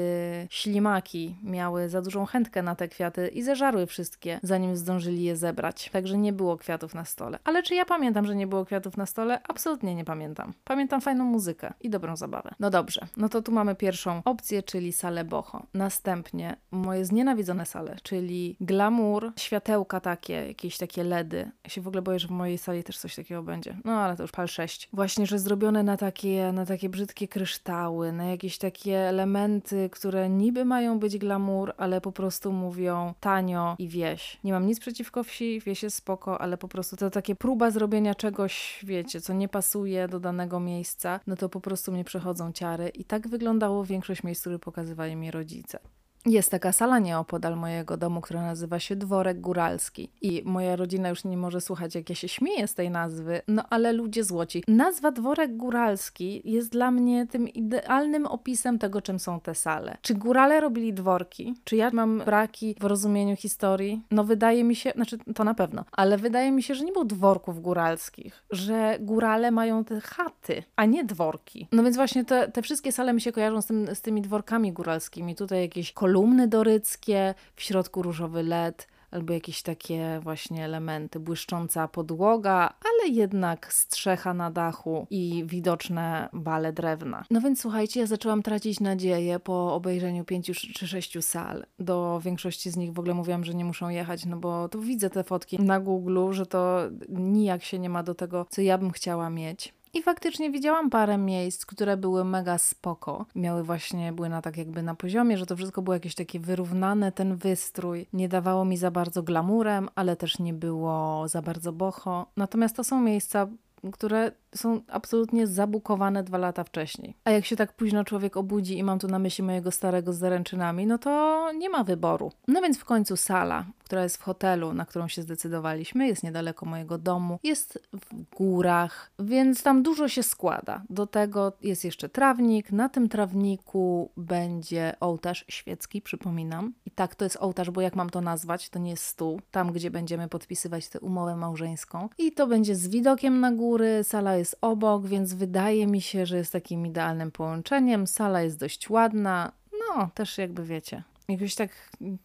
ślimaki 0.51 1.37
miały 1.43 1.88
za 1.88 2.03
dużą 2.03 2.27
chętkę 2.27 2.62
na 2.62 2.75
te 2.75 2.88
kwiaty 2.88 3.29
i 3.29 3.43
zeżarły 3.43 3.87
wszystkie, 3.87 4.41
zanim 4.43 4.77
zdążyli 4.77 5.23
je 5.25 5.37
zebrać. 5.37 5.91
Także 5.93 6.19
nie 6.19 6.33
było 6.33 6.57
kwiatów 6.57 6.95
na 6.95 7.05
stole. 7.05 7.38
Ale 7.45 7.62
czy 7.62 7.75
ja 7.75 7.85
pamiętam, 7.85 8.27
że 8.27 8.35
nie 8.35 8.47
było 8.47 8.65
kwiatów 8.65 8.97
na 8.97 9.07
stole? 9.07 9.41
Absolutnie 9.49 9.95
nie 9.95 10.05
pamiętam. 10.05 10.53
Pamiętam 10.65 11.01
fajną 11.01 11.25
muzykę 11.25 11.73
i 11.81 11.91
dobrą 11.91 12.17
zabawę. 12.17 12.55
No 12.61 12.71
dobrze, 12.71 13.07
no 13.17 13.29
to 13.29 13.43
tu 13.43 13.53
mamy 13.53 13.75
pierwszą 13.75 14.23
opcję, 14.25 14.62
czyli 14.62 14.93
salę 14.93 15.25
boho. 15.25 15.62
Następnie 15.75 16.57
moje 16.71 17.05
znienawidzone 17.05 17.42
sale, 17.65 17.97
czyli 18.03 18.57
glamour, 18.61 19.33
światełka 19.37 20.01
takie, 20.01 20.33
jakieś 20.33 20.79
takie 20.79 21.05
LEDy. 21.05 21.51
Ja 21.65 21.71
się 21.71 21.81
w 21.81 21.89
ogóle 21.89 22.03
boję, 22.03 22.19
że 22.19 22.29
w 22.29 22.31
mojej 22.31 22.59
sali 22.59 22.85
też 22.85 22.99
coś 22.99 23.15
takiego 23.17 23.43
będzie. 23.43 23.77
No 23.85 23.93
ale 23.93 24.17
to 24.17 24.23
już 24.23 24.33
pal 24.33 24.49
6. 24.49 24.89
Właśnie, 24.93 25.27
że 25.27 25.39
zrobione 25.39 25.83
na 25.83 25.97
takie, 25.97 26.53
na 26.53 26.67
takie 26.67 26.89
brzydkie 26.89 27.29
kryształy, 27.29 28.13
na 28.13 28.25
jakieś 28.25 28.59
takie 28.59 28.99
elementy, 28.99 29.91
które 29.93 30.29
niby 30.29 30.65
mają 30.65 30.99
być 30.99 31.19
glamour, 31.19 31.75
ale 31.77 32.01
po 32.01 32.13
prostu 32.13 32.53
mówią 32.53 33.15
tanio 33.21 33.77
i 33.79 33.89
wieś. 33.89 34.39
Nie 34.45 34.53
mam 34.53 34.67
nic 34.67 34.81
przeciwko 34.81 35.25
wsi, 35.25 35.61
wieś 35.61 35.83
jest 35.83 35.97
spoko, 35.97 36.41
ale 36.41 36.59
po 36.59 36.69
prostu 36.69 36.97
to 36.97 37.11
takie 37.11 37.35
próba 37.35 37.71
zrobienia 37.71 38.15
czegoś, 38.15 38.81
wiecie, 38.87 39.21
co 39.21 39.33
nie 39.33 39.49
pasuje 39.49 40.09
do 40.09 40.21
danego 40.21 40.61
miejsca, 40.61 41.21
no 41.27 41.37
to 41.37 41.49
po 41.49 41.61
prostu 41.61 41.93
mnie 41.93 42.05
przechodzą 42.05 42.53
ciary 42.53 42.89
i 42.89 43.05
tak 43.05 43.29
wyglądało 43.29 43.85
większość 43.85 44.23
miejsc, 44.23 44.41
które 44.41 44.59
pokazywali 44.59 45.17
mi 45.17 45.31
rodzice. 45.31 45.79
Jest 46.27 46.51
taka 46.51 46.73
sala 46.73 46.99
nieopodal 46.99 47.57
mojego 47.57 47.97
domu, 47.97 48.21
która 48.21 48.43
nazywa 48.43 48.79
się 48.79 48.97
Dworek 48.97 49.41
Góralski. 49.41 50.11
I 50.21 50.43
moja 50.45 50.77
rodzina 50.77 51.09
już 51.09 51.25
nie 51.25 51.37
może 51.37 51.61
słuchać, 51.61 51.95
jak 51.95 52.11
ja 52.11 52.17
się 52.17 52.29
śmieję 52.29 52.69
z 52.69 52.75
tej 52.75 52.91
nazwy, 52.91 53.43
no 53.49 53.65
ale 53.71 53.93
ludzie 53.93 54.25
złoci. 54.25 54.65
Nazwa 54.69 55.11
Dworek 55.11 55.57
Góralski 55.57 56.43
jest 56.45 56.73
dla 56.73 56.91
mnie 56.91 57.27
tym 57.27 57.49
idealnym 57.49 58.27
opisem 58.27 58.79
tego, 58.79 59.03
czym 59.03 59.19
są 59.19 59.41
te 59.41 59.55
sale. 59.55 59.97
Czy 60.03 60.15
górale 60.15 60.61
robili 60.61 60.95
dworki? 60.95 61.55
Czy 61.65 61.77
ja 61.77 61.91
mam 61.93 62.19
braki 62.19 62.77
w 62.81 62.85
rozumieniu 62.85 63.37
historii? 63.37 64.03
No 64.11 64.25
wydaje 64.25 64.65
mi 64.65 64.77
się, 64.77 64.93
znaczy 64.97 65.19
to 65.35 65.45
na 65.45 65.55
pewno, 65.55 65.85
ale 65.93 66.19
wydaje 66.19 66.53
mi 66.53 66.63
się, 66.63 66.75
że 66.75 66.85
nie 66.85 66.93
było 66.93 67.05
dworków 67.05 67.63
góralskich, 67.63 68.45
że 68.51 68.97
górale 69.01 69.51
mają 69.51 69.85
te 69.85 70.01
chaty, 70.01 70.63
a 70.77 70.85
nie 70.85 71.05
dworki. 71.05 71.69
No 71.73 71.83
więc 71.83 71.97
właśnie 71.97 72.25
te, 72.25 72.49
te 72.49 72.63
wszystkie 72.63 72.93
sale 72.93 73.13
mi 73.13 73.21
się 73.21 73.33
kojarzą 73.33 73.63
z, 73.63 73.67
tym, 73.67 73.95
z 73.95 74.01
tymi 74.01 74.23
dworkami 74.23 74.73
góralskimi. 74.73 75.35
Tutaj 75.35 75.61
jakieś 75.61 75.93
kolumny 75.93 76.12
kolumny 76.12 76.48
doryckie, 76.48 77.35
w 77.57 77.62
środku 77.62 78.03
różowy 78.03 78.42
led, 78.42 78.88
albo 79.11 79.33
jakieś 79.33 79.62
takie 79.62 80.20
właśnie 80.22 80.64
elementy, 80.64 81.20
błyszcząca 81.20 81.88
podłoga, 81.88 82.75
ale 82.85 83.12
jednak 83.12 83.72
strzecha 83.72 84.35
na 84.35 84.51
dachu 84.51 85.07
i 85.11 85.44
widoczne 85.46 86.29
bale 86.33 86.72
drewna. 86.72 87.25
No 87.31 87.40
więc 87.40 87.61
słuchajcie, 87.61 88.01
ja 88.01 88.07
zaczęłam 88.07 88.42
tracić 88.42 88.81
nadzieję 88.81 89.40
po 89.40 89.75
obejrzeniu 89.75 90.25
pięciu 90.25 90.53
czy 90.75 90.88
sześciu 90.88 91.22
sal. 91.22 91.66
Do 91.79 92.20
większości 92.25 92.70
z 92.70 92.77
nich 92.77 92.92
w 92.92 92.98
ogóle 92.98 93.14
mówiłam, 93.14 93.44
że 93.44 93.55
nie 93.55 93.64
muszą 93.64 93.88
jechać, 93.88 94.27
no 94.27 94.37
bo 94.37 94.68
to 94.68 94.79
widzę 94.79 95.11
te 95.11 95.25
fotki 95.25 95.62
na 95.62 95.81
Google, 95.81 96.33
że 96.33 96.46
to 96.46 96.81
nijak 97.09 97.62
się 97.64 97.79
nie 97.79 97.90
ma 97.90 98.03
do 98.03 98.14
tego, 98.14 98.46
co 98.51 98.62
ja 98.62 98.79
bym 98.79 98.90
chciała 98.90 99.31
mieć. 99.31 99.75
I 99.95 100.03
faktycznie 100.03 100.51
widziałam 100.51 100.91
parę 100.91 101.19
miejsc, 101.19 101.67
które 101.67 101.97
były 101.97 102.25
mega 102.25 102.59
spoko. 102.59 103.27
Miały 103.35 103.63
właśnie, 103.63 104.13
były 104.13 104.29
na 104.29 104.43
tak 104.43 104.57
jakby 104.57 104.83
na 104.83 104.95
poziomie, 104.95 105.39
że 105.39 105.47
to 105.47 105.57
wszystko 105.57 105.83
było 105.83 105.95
jakieś 105.95 106.15
takie 106.15 106.41
wyrównane, 106.41 107.13
ten 107.13 107.37
wystrój. 107.37 108.07
Nie 108.13 108.29
dawało 108.29 108.65
mi 108.65 108.77
za 108.77 108.91
bardzo 108.91 109.23
glamurem, 109.23 109.89
ale 109.95 110.17
też 110.17 110.39
nie 110.39 110.55
było 110.55 111.29
za 111.29 111.43
bardzo 111.43 111.73
boho. 111.73 112.27
Natomiast 112.37 112.77
to 112.77 112.85
są 112.85 113.01
miejsca, 113.01 113.47
które 113.93 114.33
są 114.55 114.81
absolutnie 114.89 115.47
zabukowane 115.47 116.23
dwa 116.23 116.39
lata 116.39 116.65
wcześniej. 116.65 117.17
A 117.25 117.31
jak 117.31 117.45
się 117.45 117.57
tak 117.57 117.73
późno 117.73 118.05
człowiek 118.05 118.37
obudzi 118.37 118.79
i 118.79 118.83
mam 118.83 118.99
tu 118.99 119.09
na 119.09 119.19
myśli 119.19 119.45
mojego 119.45 119.71
starego 119.71 120.13
z 120.13 120.19
zaręczynami, 120.19 120.87
no 120.87 120.99
to 120.99 121.53
nie 121.53 121.71
ma 121.71 121.85
wyboru. 121.85 122.33
No 122.49 122.61
więc 122.63 122.79
w 122.79 122.85
końcu 122.85 123.17
sala, 123.17 123.65
która 123.93 124.03
jest 124.03 124.17
w 124.17 124.23
hotelu, 124.23 124.75
na 124.75 124.87
którą 124.87 125.09
się 125.09 125.23
zdecydowaliśmy, 125.23 126.07
jest 126.07 126.23
niedaleko 126.23 126.67
mojego 126.67 126.99
domu, 126.99 127.39
jest 127.43 127.79
w 127.93 128.37
górach, 128.37 129.13
więc 129.19 129.63
tam 129.63 129.83
dużo 129.83 130.09
się 130.09 130.23
składa. 130.23 130.83
Do 130.91 131.07
tego 131.07 131.53
jest 131.63 131.85
jeszcze 131.85 132.09
trawnik. 132.09 132.73
Na 132.73 132.89
tym 132.89 133.09
trawniku 133.09 134.11
będzie 134.17 134.95
ołtarz 135.01 135.45
świecki, 135.49 136.03
przypominam. 136.03 136.75
I 136.87 136.91
tak 136.91 137.15
to 137.15 137.25
jest 137.25 137.37
ołtarz, 137.41 137.71
bo 137.71 137.81
jak 137.81 137.97
mam 137.97 138.11
to 138.11 138.21
nazwać, 138.21 138.71
to 138.71 138.79
nie 138.79 138.91
jest 138.91 139.05
stół. 139.05 139.41
Tam, 139.51 139.73
gdzie 139.73 139.91
będziemy 139.91 140.29
podpisywać 140.29 140.89
tę 140.89 141.01
umowę 141.01 141.37
małżeńską. 141.37 142.09
I 142.19 142.33
to 142.33 142.47
będzie 142.47 142.77
z 142.77 142.89
widokiem 142.89 143.41
na 143.41 143.53
góry. 143.53 144.05
Sala 144.05 144.37
jest 144.37 144.59
obok, 144.61 145.07
więc 145.07 145.35
wydaje 145.35 145.87
mi 145.87 146.01
się, 146.01 146.27
że 146.27 146.37
jest 146.37 146.53
takim 146.53 146.87
idealnym 146.87 147.31
połączeniem. 147.31 148.07
Sala 148.07 148.43
jest 148.43 148.59
dość 148.59 148.91
ładna. 148.91 149.53
No, 149.73 150.11
też 150.15 150.39
jakby 150.39 150.65
wiecie, 150.65 151.03
Jakoś 151.33 151.55
tak 151.55 151.71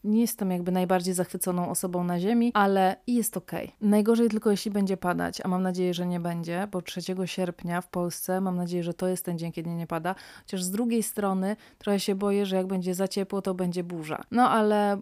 nie 0.04 0.22
jestem 0.22 0.52
jakby 0.52 0.72
najbardziej 0.72 1.13
zachwyconą 1.13 1.70
osobą 1.70 2.04
na 2.04 2.20
ziemi, 2.20 2.52
ale 2.54 2.96
jest 3.08 3.38
okej. 3.38 3.65
Okay. 3.65 3.89
Najgorzej 3.89 4.30
tylko 4.30 4.52
jeśli 4.52 4.72
będzie 4.72 4.98
padać, 4.98 5.41
a 5.43 5.48
mam 5.48 5.63
nadzieję, 5.63 5.93
że 5.93 6.08
nie 6.08 6.20
będzie, 6.20 6.67
bo 6.72 6.82
3 6.82 7.02
sierpnia 7.26 7.82
w 7.82 7.88
Polsce 7.88 8.41
mam 8.41 8.56
nadzieję, 8.56 8.84
że 8.84 8.93
to 8.93 9.08
jest 9.08 9.26
ten 9.26 9.38
dzień, 9.38 9.52
kiedy 9.52 9.70
nie 9.70 9.88
pada. 9.88 10.15
Chociaż 10.39 10.63
z 10.63 10.72
drugiej 10.72 11.04
strony 11.04 11.56
trochę 11.78 12.00
się 12.00 12.15
boję, 12.15 12.46
że 12.46 12.56
jak 12.56 12.67
będzie 12.67 12.96
za 12.96 13.08
ciepło, 13.08 13.41
to 13.41 13.54
będzie 13.54 13.84
burza. 13.84 14.24
No 14.32 14.50
ale 14.50 14.98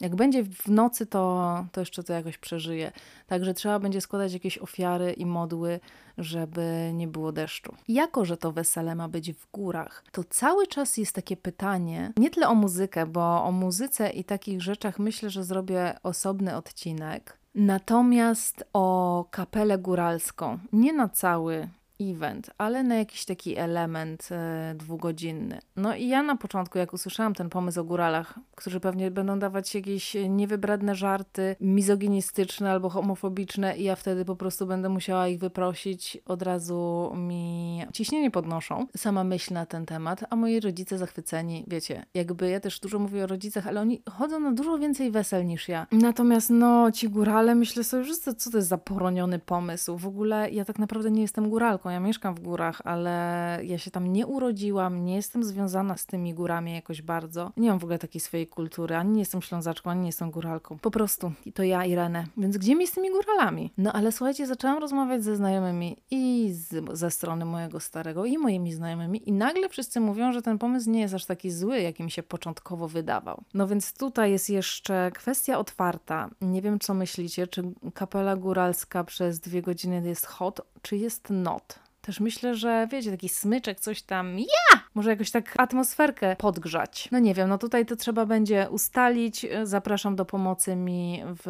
jak 0.00 0.16
będzie 0.16 0.44
w 0.44 0.68
nocy, 0.68 1.06
to, 1.06 1.64
to 1.72 1.80
jeszcze 1.80 2.02
to 2.02 2.12
jakoś 2.12 2.38
przeżyje. 2.38 2.92
Także 3.26 3.54
trzeba 3.54 3.78
będzie 3.78 4.00
składać 4.00 4.32
jakieś 4.32 4.58
ofiary 4.58 5.12
i 5.12 5.26
modły, 5.26 5.80
żeby 6.18 6.90
nie 6.94 7.08
było 7.08 7.32
deszczu. 7.32 7.74
Jako, 7.88 8.24
że 8.24 8.36
to 8.36 8.52
wesele 8.52 8.94
ma 8.94 9.08
być 9.08 9.32
w 9.32 9.50
górach, 9.52 10.04
to 10.12 10.24
cały 10.24 10.66
czas 10.66 10.96
jest 10.96 11.14
takie 11.14 11.36
pytanie, 11.36 12.12
nie 12.16 12.30
tyle 12.30 12.48
o 12.48 12.54
muzykę, 12.54 13.06
bo 13.06 13.44
o 13.44 13.52
muzyce 13.52 14.10
i 14.10 14.24
takich 14.24 14.62
rzeczach 14.62 14.98
myślę, 14.98 15.30
że 15.30 15.44
zrobię 15.44 15.98
osobny 16.02 16.56
odcinek. 16.56 17.38
Natomiast 17.54 18.64
o 18.72 19.24
kapelę 19.30 19.78
góralską, 19.78 20.58
nie 20.72 20.92
na 20.92 21.08
cały 21.08 21.68
event, 22.00 22.50
ale 22.58 22.82
na 22.82 22.94
jakiś 22.94 23.24
taki 23.24 23.56
element 23.56 24.28
e, 24.30 24.74
dwugodzinny. 24.76 25.58
No 25.76 25.94
i 25.94 26.08
ja 26.08 26.22
na 26.22 26.36
początku, 26.36 26.78
jak 26.78 26.92
usłyszałam 26.92 27.34
ten 27.34 27.50
pomysł 27.50 27.80
o 27.80 27.84
góralach, 27.84 28.38
którzy 28.54 28.80
pewnie 28.80 29.10
będą 29.10 29.38
dawać 29.38 29.74
jakieś 29.74 30.16
niewybredne 30.28 30.94
żarty, 30.94 31.56
mizoginistyczne 31.60 32.70
albo 32.70 32.88
homofobiczne 32.88 33.76
i 33.76 33.84
ja 33.84 33.96
wtedy 33.96 34.24
po 34.24 34.36
prostu 34.36 34.66
będę 34.66 34.88
musiała 34.88 35.28
ich 35.28 35.38
wyprosić, 35.38 36.18
od 36.26 36.42
razu 36.42 37.12
mi 37.16 37.82
ciśnienie 37.92 38.30
podnoszą. 38.30 38.86
Sama 38.96 39.24
myśl 39.24 39.54
na 39.54 39.66
ten 39.66 39.86
temat, 39.86 40.24
a 40.30 40.36
moi 40.36 40.60
rodzice 40.60 40.98
zachwyceni, 40.98 41.64
wiecie, 41.66 42.06
jakby 42.14 42.50
ja 42.50 42.60
też 42.60 42.80
dużo 42.80 42.98
mówię 42.98 43.24
o 43.24 43.26
rodzicach, 43.26 43.66
ale 43.66 43.80
oni 43.80 44.02
chodzą 44.10 44.40
na 44.40 44.52
dużo 44.52 44.78
więcej 44.78 45.10
wesel 45.10 45.46
niż 45.46 45.68
ja. 45.68 45.86
Natomiast 45.92 46.50
no, 46.50 46.92
ci 46.92 47.08
górale, 47.08 47.54
myślę 47.54 47.84
sobie, 47.84 48.04
że 48.04 48.14
co 48.36 48.50
to 48.50 48.58
jest 48.58 48.68
za 48.68 48.78
poroniony 48.78 49.38
pomysł. 49.38 49.96
W 49.98 50.06
ogóle 50.06 50.50
ja 50.50 50.64
tak 50.64 50.78
naprawdę 50.78 51.10
nie 51.10 51.22
jestem 51.22 51.50
góralką, 51.50 51.85
ja 51.90 52.00
mieszkam 52.00 52.34
w 52.34 52.40
górach, 52.40 52.80
ale 52.84 53.58
ja 53.62 53.78
się 53.78 53.90
tam 53.90 54.12
nie 54.12 54.26
urodziłam, 54.26 55.04
nie 55.04 55.14
jestem 55.16 55.44
związana 55.44 55.96
z 55.96 56.06
tymi 56.06 56.34
górami 56.34 56.74
jakoś 56.74 57.02
bardzo. 57.02 57.52
Nie 57.56 57.70
mam 57.70 57.78
w 57.78 57.84
ogóle 57.84 57.98
takiej 57.98 58.20
swojej 58.20 58.46
kultury, 58.46 58.96
ani 58.96 59.12
nie 59.12 59.20
jestem 59.20 59.42
ślązaczką, 59.42 59.90
ani 59.90 60.00
nie 60.00 60.06
jestem 60.06 60.30
góralką. 60.30 60.78
Po 60.78 60.90
prostu. 60.90 61.32
I 61.46 61.52
to 61.52 61.62
ja, 61.62 61.84
Irenę. 61.84 62.24
Więc 62.36 62.58
gdzie 62.58 62.74
mi 62.74 62.86
z 62.86 62.92
tymi 62.92 63.10
góralami? 63.10 63.72
No 63.78 63.92
ale 63.92 64.12
słuchajcie, 64.12 64.46
zaczęłam 64.46 64.78
rozmawiać 64.78 65.24
ze 65.24 65.36
znajomymi 65.36 65.96
i 66.10 66.50
z, 66.52 66.98
ze 66.98 67.10
strony 67.10 67.44
mojego 67.44 67.80
starego 67.80 68.24
i 68.24 68.38
moimi 68.38 68.72
znajomymi 68.72 69.28
i 69.28 69.32
nagle 69.32 69.68
wszyscy 69.68 70.00
mówią, 70.00 70.32
że 70.32 70.42
ten 70.42 70.58
pomysł 70.58 70.90
nie 70.90 71.00
jest 71.00 71.14
aż 71.14 71.24
taki 71.24 71.50
zły, 71.50 71.80
jakim 71.80 72.10
się 72.10 72.22
początkowo 72.22 72.88
wydawał. 72.88 73.42
No 73.54 73.68
więc 73.68 73.92
tutaj 73.92 74.30
jest 74.30 74.50
jeszcze 74.50 75.10
kwestia 75.14 75.58
otwarta. 75.58 76.30
Nie 76.40 76.62
wiem, 76.62 76.78
co 76.78 76.94
myślicie, 76.94 77.46
czy 77.46 77.62
kapela 77.94 78.36
góralska 78.36 79.04
przez 79.04 79.40
dwie 79.40 79.62
godziny 79.62 80.02
jest 80.04 80.26
hot, 80.26 80.60
czy 80.86 80.96
jest 80.96 81.30
not. 81.30 81.78
Też 82.00 82.20
myślę, 82.20 82.54
że 82.54 82.88
wiecie, 82.90 83.10
taki 83.10 83.28
smyczek, 83.28 83.80
coś 83.80 84.02
tam, 84.02 84.38
ja! 84.38 84.80
Może 84.94 85.10
jakoś 85.10 85.30
tak 85.30 85.54
atmosferkę 85.56 86.36
podgrzać. 86.36 87.08
No 87.12 87.18
nie 87.18 87.34
wiem, 87.34 87.48
no 87.48 87.58
tutaj 87.58 87.86
to 87.86 87.96
trzeba 87.96 88.26
będzie 88.26 88.66
ustalić. 88.70 89.46
Zapraszam 89.62 90.16
do 90.16 90.24
pomocy 90.24 90.76
mi 90.76 91.22
w, 91.26 91.44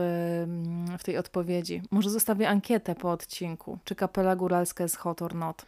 w 0.99 1.05
tej 1.05 1.19
odpowiedzi. 1.19 1.83
Może 1.91 2.11
zostawię 2.11 2.49
ankietę 2.49 2.95
po 2.95 3.11
odcinku, 3.11 3.79
czy 3.85 3.95
kapela 3.95 4.37
góralska 4.37 4.85
jest 4.85 4.97
hot 4.97 5.23
or 5.23 5.35
not. 5.35 5.67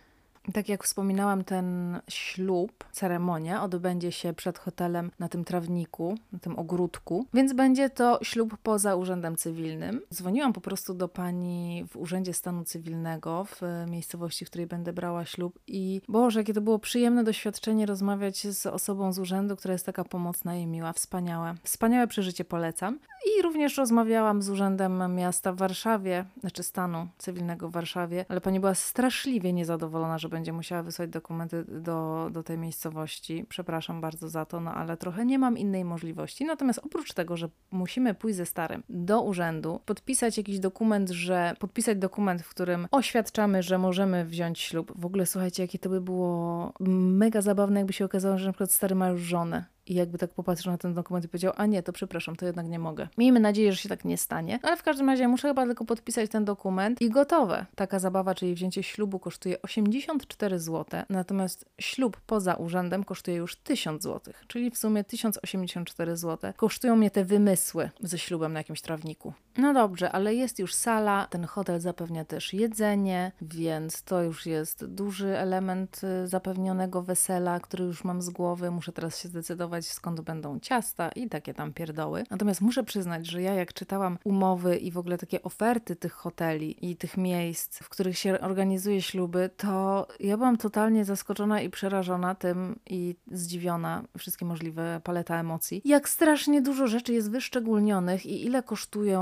Tak 0.52 0.68
jak 0.68 0.84
wspominałam, 0.84 1.44
ten 1.44 2.00
ślub, 2.08 2.84
ceremonia 2.92 3.62
odbędzie 3.62 4.12
się 4.12 4.32
przed 4.32 4.58
hotelem 4.58 5.10
na 5.18 5.28
tym 5.28 5.44
trawniku, 5.44 6.14
na 6.32 6.38
tym 6.38 6.58
ogródku, 6.58 7.26
więc 7.34 7.52
będzie 7.52 7.90
to 7.90 8.18
ślub 8.22 8.56
poza 8.62 8.96
urzędem 8.96 9.36
cywilnym. 9.36 10.00
Dzwoniłam 10.14 10.52
po 10.52 10.60
prostu 10.60 10.94
do 10.94 11.08
pani 11.08 11.84
w 11.90 11.96
Urzędzie 11.96 12.34
Stanu 12.34 12.64
Cywilnego 12.64 13.44
w 13.44 13.60
miejscowości, 13.90 14.44
w 14.44 14.48
której 14.48 14.66
będę 14.66 14.92
brała 14.92 15.24
ślub 15.24 15.58
i 15.66 16.00
Boże, 16.08 16.40
jakie 16.40 16.54
to 16.54 16.60
było 16.60 16.78
przyjemne 16.78 17.24
doświadczenie 17.24 17.86
rozmawiać 17.86 18.46
z 18.46 18.66
osobą 18.66 19.12
z 19.12 19.18
urzędu, 19.18 19.56
która 19.56 19.72
jest 19.72 19.86
taka 19.86 20.04
pomocna 20.04 20.56
i 20.56 20.66
miła, 20.66 20.92
wspaniałe. 20.92 21.54
Wspaniałe 21.62 22.06
przeżycie 22.06 22.44
polecam. 22.44 22.98
I 23.26 23.42
również 23.42 23.76
rozmawiałam 23.76 24.42
z 24.42 24.50
Urzędem 24.50 25.14
Miasta 25.14 25.52
w 25.52 25.56
Warszawie, 25.56 26.24
znaczy 26.40 26.62
Stanu 26.62 27.08
Cywilnego 27.18 27.68
w 27.68 27.72
Warszawie, 27.72 28.24
ale 28.28 28.40
pani 28.40 28.60
była 28.60 28.74
straszliwie 28.74 29.52
niezadowolona, 29.52 30.18
że 30.18 30.28
będzie 30.28 30.52
musiała 30.52 30.82
wysłać 30.82 31.10
dokumenty 31.10 31.64
do, 31.64 32.28
do 32.32 32.42
tej 32.42 32.58
miejscowości. 32.58 33.46
Przepraszam 33.48 34.00
bardzo 34.00 34.28
za 34.28 34.44
to, 34.44 34.60
no 34.60 34.74
ale 34.74 34.96
trochę 34.96 35.26
nie 35.26 35.38
mam 35.38 35.58
innej 35.58 35.84
możliwości. 35.84 36.44
Natomiast 36.44 36.80
oprócz 36.84 37.12
tego, 37.12 37.36
że 37.36 37.48
musimy 37.70 38.14
pójść 38.14 38.36
ze 38.36 38.46
starym 38.46 38.82
do 38.88 39.22
urzędu, 39.22 39.80
podpisać 39.86 40.38
jakiś 40.38 40.58
dokument, 40.58 41.10
że 41.10 41.54
podpisać 41.58 41.98
dokument, 41.98 42.42
w 42.42 42.48
którym 42.48 42.88
oświadczamy, 42.90 43.62
że 43.62 43.78
możemy 43.78 44.24
wziąć 44.24 44.58
ślub. 44.58 44.92
W 44.96 45.06
ogóle 45.06 45.26
słuchajcie, 45.26 45.62
jakie 45.62 45.78
to 45.78 45.88
by 45.88 46.00
było 46.00 46.72
mega 46.80 47.42
zabawne, 47.42 47.80
jakby 47.80 47.92
się 47.92 48.04
okazało, 48.04 48.38
że 48.38 48.46
na 48.46 48.52
przykład 48.52 48.72
stary 48.72 48.94
ma 48.94 49.08
już 49.08 49.20
żonę 49.20 49.64
i 49.88 49.94
jakby 49.94 50.18
tak 50.18 50.34
popatrzył 50.34 50.72
na 50.72 50.78
ten 50.78 50.94
dokument 50.94 51.24
i 51.24 51.28
powiedział, 51.28 51.52
a 51.56 51.66
nie, 51.66 51.82
to 51.82 51.92
przepraszam, 51.92 52.36
to 52.36 52.46
jednak 52.46 52.66
nie 52.68 52.78
mogę. 52.78 53.08
Miejmy 53.18 53.40
nadzieję, 53.40 53.72
że 53.72 53.78
się 53.78 53.88
tak 53.88 54.04
nie 54.04 54.18
stanie, 54.18 54.58
ale 54.62 54.76
w 54.76 54.82
każdym 54.82 55.08
razie 55.08 55.28
muszę 55.28 55.48
chyba 55.48 55.66
tylko 55.66 55.84
podpisać 55.84 56.30
ten 56.30 56.44
dokument 56.44 57.02
i 57.02 57.10
gotowe. 57.10 57.66
Taka 57.74 57.98
zabawa, 57.98 58.34
czyli 58.34 58.54
wzięcie 58.54 58.82
ślubu 58.82 59.18
kosztuje 59.18 59.62
84 59.62 60.58
zł, 60.58 61.02
natomiast 61.08 61.64
ślub 61.80 62.20
poza 62.26 62.54
urzędem 62.54 63.04
kosztuje 63.04 63.36
już 63.36 63.56
1000 63.56 64.02
zł, 64.02 64.34
czyli 64.46 64.70
w 64.70 64.78
sumie 64.78 65.04
1084 65.04 66.16
zł. 66.16 66.52
Kosztują 66.56 66.96
mnie 66.96 67.10
te 67.10 67.24
wymysły 67.24 67.90
ze 68.00 68.18
ślubem 68.18 68.52
na 68.52 68.60
jakimś 68.60 68.80
trawniku. 68.80 69.32
No 69.58 69.74
dobrze, 69.74 70.12
ale 70.12 70.34
jest 70.34 70.58
już 70.58 70.74
sala, 70.74 71.26
ten 71.30 71.44
hotel 71.44 71.80
zapewnia 71.80 72.24
też 72.24 72.54
jedzenie, 72.54 73.32
więc 73.42 74.02
to 74.02 74.22
już 74.22 74.46
jest 74.46 74.84
duży 74.84 75.38
element 75.38 76.00
y, 76.24 76.28
zapewnionego 76.28 77.02
wesela, 77.02 77.60
który 77.60 77.84
już 77.84 78.04
mam 78.04 78.22
z 78.22 78.30
głowy. 78.30 78.70
Muszę 78.70 78.92
teraz 78.92 79.18
się 79.18 79.28
zdecydować, 79.28 79.77
skąd 79.86 80.20
będą 80.20 80.60
ciasta 80.60 81.08
i 81.08 81.28
takie 81.28 81.54
tam 81.54 81.72
pierdoły. 81.72 82.24
Natomiast 82.30 82.60
muszę 82.60 82.84
przyznać, 82.84 83.26
że 83.26 83.42
ja 83.42 83.54
jak 83.54 83.72
czytałam 83.72 84.18
umowy 84.24 84.76
i 84.76 84.90
w 84.90 84.98
ogóle 84.98 85.18
takie 85.18 85.42
oferty 85.42 85.96
tych 85.96 86.12
hoteli 86.12 86.90
i 86.90 86.96
tych 86.96 87.16
miejsc, 87.16 87.78
w 87.78 87.88
których 87.88 88.18
się 88.18 88.40
organizuje 88.40 89.02
śluby, 89.02 89.50
to 89.56 90.06
ja 90.20 90.36
byłam 90.36 90.56
totalnie 90.56 91.04
zaskoczona 91.04 91.60
i 91.60 91.70
przerażona 91.70 92.34
tym 92.34 92.78
i 92.86 93.16
zdziwiona, 93.32 94.04
wszystkie 94.18 94.44
możliwe 94.44 95.00
paleta 95.04 95.40
emocji. 95.40 95.82
Jak 95.84 96.08
strasznie 96.08 96.62
dużo 96.62 96.86
rzeczy 96.86 97.12
jest 97.12 97.30
wyszczególnionych 97.30 98.26
i 98.26 98.44
ile 98.44 98.62
kosztują 98.62 99.18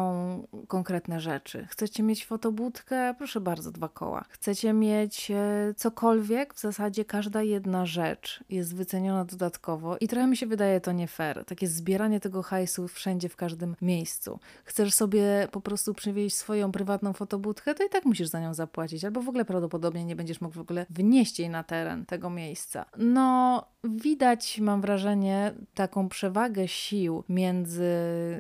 konkretne 0.69 1.21
rzeczy. 1.21 1.67
Chcecie 1.71 2.03
mieć 2.03 2.27
fotobudkę? 2.27 3.15
Proszę 3.19 3.41
bardzo, 3.41 3.73
dwa 3.73 3.89
koła. 3.89 4.25
Chcecie 4.29 4.73
mieć 4.73 5.31
e, 5.31 5.75
cokolwiek? 5.77 6.55
W 6.55 6.61
zasadzie 6.61 7.05
każda 7.05 7.43
jedna 7.43 7.87
rzecz 7.87 8.45
jest 8.49 8.77
wyceniona 8.77 9.25
dodatkowo 9.25 9.97
i 10.01 10.09
trochę 10.09 10.27
mi 10.27 10.37
się 10.37 10.46
wydaje 10.47 10.81
to 10.81 10.93
nie 10.93 11.09
fair. 11.09 11.45
Takie 11.45 11.67
zbieranie 11.67 12.21
tego 12.21 12.43
hajsu 12.43 12.89
wszędzie, 12.89 13.29
w 13.29 13.37
każdym 13.37 13.77
miejscu. 13.83 14.39
Chcesz 14.65 14.95
sobie 14.95 15.49
po 15.51 15.61
prostu 15.61 15.95
przywieźć 15.95 16.37
swoją 16.37 16.73
prywatną 16.73 17.13
fotobudkę, 17.13 17.75
to 17.75 17.85
i 17.85 17.89
tak 17.89 18.05
musisz 18.05 18.29
za 18.29 18.41
nią 18.41 18.55
zapłacić, 18.55 19.05
albo 19.05 19.23
w 19.23 19.29
ogóle 19.29 19.45
prawdopodobnie 19.45 20.05
nie 20.05 20.17
będziesz 20.17 20.41
mógł 20.41 20.55
w 20.55 20.61
ogóle 20.61 20.87
wnieść 20.91 21.39
jej 21.39 21.51
na 21.51 21.63
teren 21.63 22.07
tego 22.07 22.31
miejsca. 22.31 22.85
No, 22.99 23.65
widać, 23.85 24.59
mam 24.59 24.81
wrażenie, 24.81 25.55
taką 25.75 26.09
przewagę 26.09 26.69
sił 26.69 27.25
między 27.29 27.91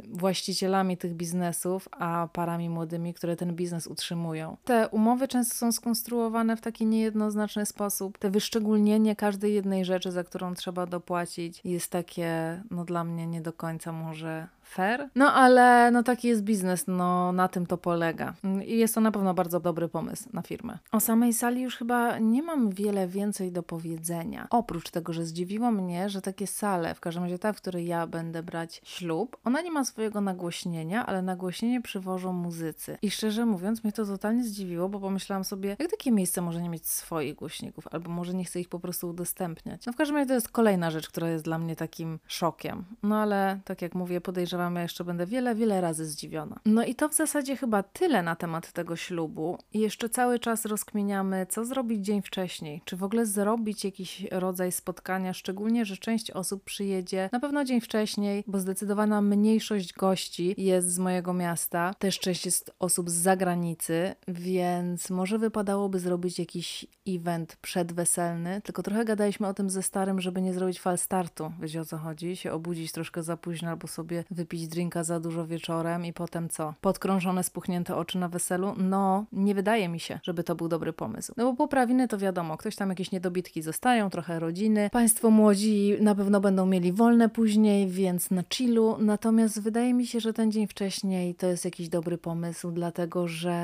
właścicielami 0.09 0.97
tych 0.97 1.14
biznesów, 1.14 1.88
a 1.92 2.29
parami 2.33 2.71
młodymi, 2.71 3.14
które 3.14 3.37
ten 3.37 3.55
biznes 3.55 3.87
utrzymują. 3.87 4.57
Te 4.64 4.88
umowy 4.88 5.29
często 5.29 5.55
są 5.55 5.73
skonstruowane 5.73 6.57
w 6.57 6.61
taki 6.61 6.87
niejednoznaczny 6.87 7.66
sposób. 7.66 8.19
Te 8.19 8.31
wyszczególnienie 8.31 9.16
każdej 9.16 9.55
jednej 9.55 9.85
rzeczy, 9.85 10.12
za 10.12 10.25
którą 10.25 10.55
trzeba 10.55 10.87
dopłacić, 10.87 11.61
jest 11.64 11.86
takie, 11.88 12.62
no 12.70 12.85
dla 12.85 13.05
mnie 13.05 13.27
nie 13.27 13.40
do 13.40 13.53
końca 13.53 13.92
może 13.92 14.49
fair. 14.68 15.09
No 15.14 15.33
ale 15.33 15.90
no 15.90 16.02
taki 16.02 16.29
jest 16.29 16.42
biznes, 16.42 16.85
no 16.87 17.33
na 17.33 17.48
tym 17.48 17.66
to 17.66 17.79
polega. 17.79 18.35
I 18.66 18.79
jest 18.79 18.94
to 18.94 19.00
na 19.00 19.11
pewno 19.12 19.35
bardzo 19.35 19.61
dobry 19.61 19.88
pomysł 19.88 20.29
na 20.33 20.42
firmę. 20.42 20.79
O 20.92 21.00
samej 21.00 21.33
sali 21.33 21.62
już 21.62 21.76
chyba 21.76 22.18
nie 22.18 22.42
mam 22.42 22.70
wiele 22.70 23.09
więcej 23.09 23.52
do 23.52 23.62
powiedzenia. 23.62 24.46
Oprócz 24.50 24.90
tego, 24.90 25.12
że 25.12 25.24
zdziwiło 25.24 25.70
mnie, 25.70 26.09
że 26.09 26.22
takie 26.22 26.46
sale, 26.46 26.94
w 26.94 27.00
każdym 27.00 27.22
razie 27.22 27.38
ta, 27.38 27.52
w 27.52 27.57
której 27.57 27.87
ja 27.87 28.07
będę 28.07 28.42
brać 28.42 28.81
ślub, 28.85 29.37
ona 29.44 29.61
nie 29.61 29.70
ma 29.70 29.85
swojego 29.85 30.20
nagłośnienia, 30.20 31.07
ale 31.07 31.22
nagłośnienie 31.22 31.81
przywożą 31.83 32.33
muzycy. 32.33 32.98
I 33.02 33.11
szczerze 33.11 33.46
mówiąc, 33.46 33.85
mnie 33.85 33.92
to 33.92 34.07
totalnie 34.07 34.44
zdziwiło, 34.44 34.88
bo 34.88 35.00
pomyślałam 35.00 35.44
sobie, 35.44 35.76
jak 35.79 35.90
takie 35.90 36.12
miejsce 36.12 36.42
może 36.42 36.62
nie 36.62 36.68
mieć 36.68 36.87
swoich 36.87 37.35
głośników, 37.35 37.88
albo 37.90 38.11
może 38.11 38.35
nie 38.35 38.44
chce 38.44 38.61
ich 38.61 38.68
po 38.68 38.81
prostu 38.81 39.09
udostępniać. 39.09 39.87
No 39.87 39.92
w 39.92 39.96
każdym 39.96 40.16
razie 40.16 40.29
to 40.29 40.35
jest 40.35 40.48
kolejna 40.48 40.90
rzecz, 40.90 41.09
która 41.09 41.29
jest 41.29 41.44
dla 41.44 41.59
mnie 41.59 41.76
takim 41.76 42.18
szokiem. 42.26 42.85
No 43.02 43.18
ale 43.18 43.61
tak 43.64 43.83
jak 43.83 43.94
mówię, 43.94 44.20
podejrzewam, 44.20 44.56
podejrzewam, 44.57 44.77
ja 44.77 44.83
jeszcze 44.83 45.05
będę 45.05 45.27
wiele, 45.27 45.55
wiele 45.55 45.81
razy 45.81 46.07
zdziwiona. 46.07 46.61
No 46.66 46.85
i 46.85 46.95
to 46.95 47.09
w 47.09 47.14
zasadzie 47.14 47.57
chyba 47.57 47.83
tyle 47.83 48.23
na 48.23 48.37
temat 48.37 48.73
tego 48.73 48.97
ślubu. 48.97 49.59
I 49.73 49.81
jeszcze 49.81 50.09
cały 50.09 50.38
czas 50.38 50.64
rozkminiamy, 50.64 51.47
co 51.49 51.64
zrobić 51.64 52.05
dzień 52.05 52.23
wcześniej. 52.23 52.83
Czy 52.85 52.97
w 52.97 53.03
ogóle 53.03 53.27
zrobić 53.27 53.85
jakiś 53.85 54.27
rodzaj 54.31 54.73
spotkania, 54.73 55.33
szczególnie, 55.33 55.85
że 55.85 55.97
część 55.97 56.31
osób 56.31 56.64
przyjedzie 56.64 57.29
na 57.33 57.40
pewno 57.40 57.64
dzień 57.64 57.81
wcześniej, 57.81 58.45
bo 58.47 58.61
zdecydowana 58.61 59.23
mniejszość 59.23 59.92
gości 59.92 60.55
jest 60.59 60.95
z 60.95 60.99
mojego 60.99 61.33
miasta. 61.33 61.95
Też 61.99 62.19
część 62.19 62.47
jest 62.47 62.71
osób 62.79 63.11
z 63.11 63.14
zagranicy, 63.14 64.14
więc 64.29 65.11
może 65.11 65.38
wypadałoby 65.38 65.99
zrobić 65.99 66.38
jakiś 66.38 66.87
event 67.09 67.57
przedweselny, 67.57 68.61
tylko 68.64 68.83
trochę 68.83 69.05
gadaliśmy 69.05 69.47
o 69.47 69.55
tym 69.55 69.71
ze 69.71 69.83
starym, 69.83 70.21
żeby 70.21 70.42
nie 70.42 70.55
zrobić 70.55 70.81
fal 70.81 70.99
startu. 70.99 71.53
Wiecie 71.61 71.81
o 71.81 71.85
co 71.85 71.99
chodzi? 71.99 72.37
Się 72.37 72.53
obudzić 72.53 72.92
troszkę 72.92 73.23
za 73.23 73.37
późno 73.37 73.71
albo 73.71 73.88
sobie 73.88 74.25
wypić 74.31 74.45
wypić 74.46 74.68
drinka 74.68 75.04
za 75.04 75.20
dużo 75.20 75.46
wieczorem 75.46 76.06
i 76.06 76.12
potem 76.12 76.48
co? 76.48 76.74
Podkrążone, 76.80 77.44
spuchnięte 77.44 77.96
oczy 77.96 78.18
na 78.18 78.28
weselu? 78.28 78.74
No, 78.78 79.24
nie 79.32 79.54
wydaje 79.54 79.88
mi 79.88 80.00
się, 80.00 80.20
żeby 80.22 80.44
to 80.44 80.54
był 80.54 80.68
dobry 80.68 80.92
pomysł. 80.92 81.32
No 81.37 81.44
bo 81.44 81.56
poprawiny 81.56 82.09
to 82.09 82.18
wiadomo, 82.18 82.56
ktoś 82.56 82.76
tam 82.76 82.88
jakieś 82.88 83.12
niedobitki 83.12 83.62
zostają, 83.62 84.11
trochę 84.11 84.40
rodziny. 84.40 84.90
Państwo 84.92 85.30
młodzi 85.30 85.96
na 86.00 86.14
pewno 86.14 86.40
będą 86.40 86.66
mieli 86.66 86.92
wolne 86.92 87.28
później, 87.28 87.88
więc 87.88 88.30
na 88.30 88.42
chillu. 88.54 88.96
Natomiast 89.00 89.61
wydaje 89.61 89.94
mi 89.94 90.06
się, 90.06 90.20
że 90.20 90.32
ten 90.32 90.52
dzień 90.52 90.66
wcześniej 90.66 91.35
to 91.35 91.46
jest 91.46 91.64
jakiś 91.64 91.88
dobry 91.88 92.18
pomysł, 92.18 92.70
dlatego 92.70 93.28
że 93.28 93.56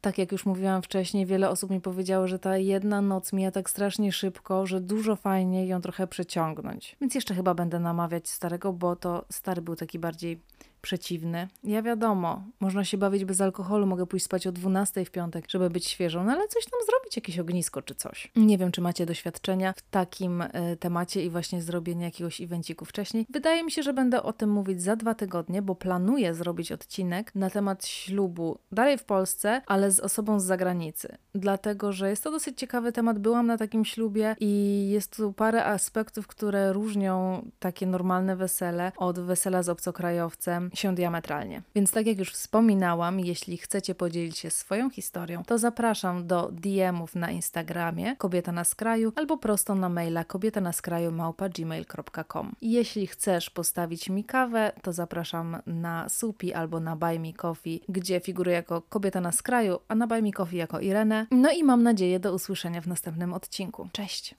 tak 0.00 0.18
jak 0.18 0.32
już 0.32 0.46
mówiłam 0.46 0.82
wcześniej, 0.82 1.26
wiele 1.26 1.50
osób 1.50 1.70
mi 1.70 1.80
powiedziało, 1.80 2.26
że 2.26 2.38
ta 2.38 2.56
jedna 2.56 3.02
noc 3.02 3.32
mija 3.32 3.50
tak 3.50 3.70
strasznie 3.70 4.12
szybko, 4.12 4.66
że 4.66 4.80
dużo 4.80 5.16
fajniej 5.16 5.68
ją 5.68 5.80
trochę 5.80 6.06
przeciągnąć. 6.06 6.96
Więc 7.00 7.14
jeszcze 7.14 7.34
chyba 7.34 7.54
będę 7.54 7.80
namawiać 7.80 8.28
starego, 8.28 8.72
bo 8.72 8.96
to 8.96 9.24
stary 9.30 9.62
był 9.62 9.76
taki 9.76 9.98
bardziej 9.98 10.27
людей. 10.28 10.42
Przeciwny. 10.80 11.48
Ja 11.64 11.82
wiadomo, 11.82 12.42
można 12.60 12.84
się 12.84 12.98
bawić 12.98 13.24
bez 13.24 13.40
alkoholu, 13.40 13.86
mogę 13.86 14.06
pójść 14.06 14.24
spać 14.24 14.46
o 14.46 14.52
12 14.52 15.04
w 15.04 15.10
piątek, 15.10 15.44
żeby 15.48 15.70
być 15.70 15.86
świeżą, 15.86 16.24
no 16.24 16.32
ale 16.32 16.48
coś 16.48 16.64
tam 16.64 16.80
zrobić, 16.86 17.16
jakieś 17.16 17.38
ognisko 17.38 17.82
czy 17.82 17.94
coś. 17.94 18.32
Nie 18.36 18.58
wiem, 18.58 18.72
czy 18.72 18.80
macie 18.80 19.06
doświadczenia 19.06 19.72
w 19.76 19.82
takim 19.82 20.42
y, 20.42 20.76
temacie 20.80 21.24
i 21.24 21.30
właśnie 21.30 21.62
zrobienie 21.62 22.04
jakiegoś 22.04 22.40
evenciku 22.40 22.84
wcześniej. 22.84 23.26
Wydaje 23.30 23.64
mi 23.64 23.70
się, 23.70 23.82
że 23.82 23.92
będę 23.92 24.22
o 24.22 24.32
tym 24.32 24.50
mówić 24.50 24.82
za 24.82 24.96
dwa 24.96 25.14
tygodnie, 25.14 25.62
bo 25.62 25.74
planuję 25.74 26.34
zrobić 26.34 26.72
odcinek 26.72 27.34
na 27.34 27.50
temat 27.50 27.86
ślubu 27.86 28.58
dalej 28.72 28.98
w 28.98 29.04
Polsce, 29.04 29.62
ale 29.66 29.90
z 29.90 30.00
osobą 30.00 30.40
z 30.40 30.44
zagranicy. 30.44 31.18
Dlatego, 31.34 31.92
że 31.92 32.10
jest 32.10 32.24
to 32.24 32.30
dosyć 32.30 32.58
ciekawy 32.58 32.92
temat. 32.92 33.18
Byłam 33.18 33.46
na 33.46 33.58
takim 33.58 33.84
ślubie 33.84 34.36
i 34.40 34.84
jest 34.90 35.16
tu 35.16 35.32
parę 35.32 35.64
aspektów, 35.64 36.26
które 36.26 36.72
różnią 36.72 37.42
takie 37.58 37.86
normalne 37.86 38.36
wesele 38.36 38.92
od 38.96 39.20
wesela 39.20 39.62
z 39.62 39.68
obcokrajowcem 39.68 40.67
się 40.74 40.94
diametralnie. 40.94 41.62
Więc 41.74 41.90
tak 41.90 42.06
jak 42.06 42.18
już 42.18 42.32
wspominałam, 42.32 43.20
jeśli 43.20 43.56
chcecie 43.56 43.94
podzielić 43.94 44.38
się 44.38 44.50
swoją 44.50 44.90
historią, 44.90 45.44
to 45.44 45.58
zapraszam 45.58 46.26
do 46.26 46.50
DM-ów 46.52 47.14
na 47.14 47.30
Instagramie 47.30 48.16
Kobieta 48.16 48.52
na 48.52 48.64
skraju 48.64 49.12
albo 49.16 49.38
prosto 49.38 49.74
na 49.74 49.88
maila 49.88 50.24
kobieta 50.24 50.60
na 50.60 50.72
skraju 50.72 51.12
małpa.gmail.com. 51.12 52.52
Jeśli 52.62 53.06
chcesz 53.06 53.50
postawić 53.50 54.08
mi 54.08 54.24
kawę, 54.24 54.72
to 54.82 54.92
zapraszam 54.92 55.56
na 55.66 56.08
Supi 56.08 56.52
albo 56.52 56.80
na 56.80 56.96
Buy 56.96 57.18
Me 57.18 57.32
Coffee, 57.32 57.80
gdzie 57.88 58.20
figuruję 58.20 58.56
jako 58.56 58.82
Kobieta 58.82 59.20
na 59.20 59.32
skraju, 59.32 59.78
a 59.88 59.94
na 59.94 60.06
Buy 60.06 60.22
Me 60.22 60.32
Coffee 60.32 60.56
jako 60.56 60.80
Irenę. 60.80 61.26
No 61.30 61.52
i 61.52 61.64
mam 61.64 61.82
nadzieję 61.82 62.20
do 62.20 62.34
usłyszenia 62.34 62.80
w 62.80 62.86
następnym 62.86 63.34
odcinku. 63.34 63.88
Cześć! 63.92 64.34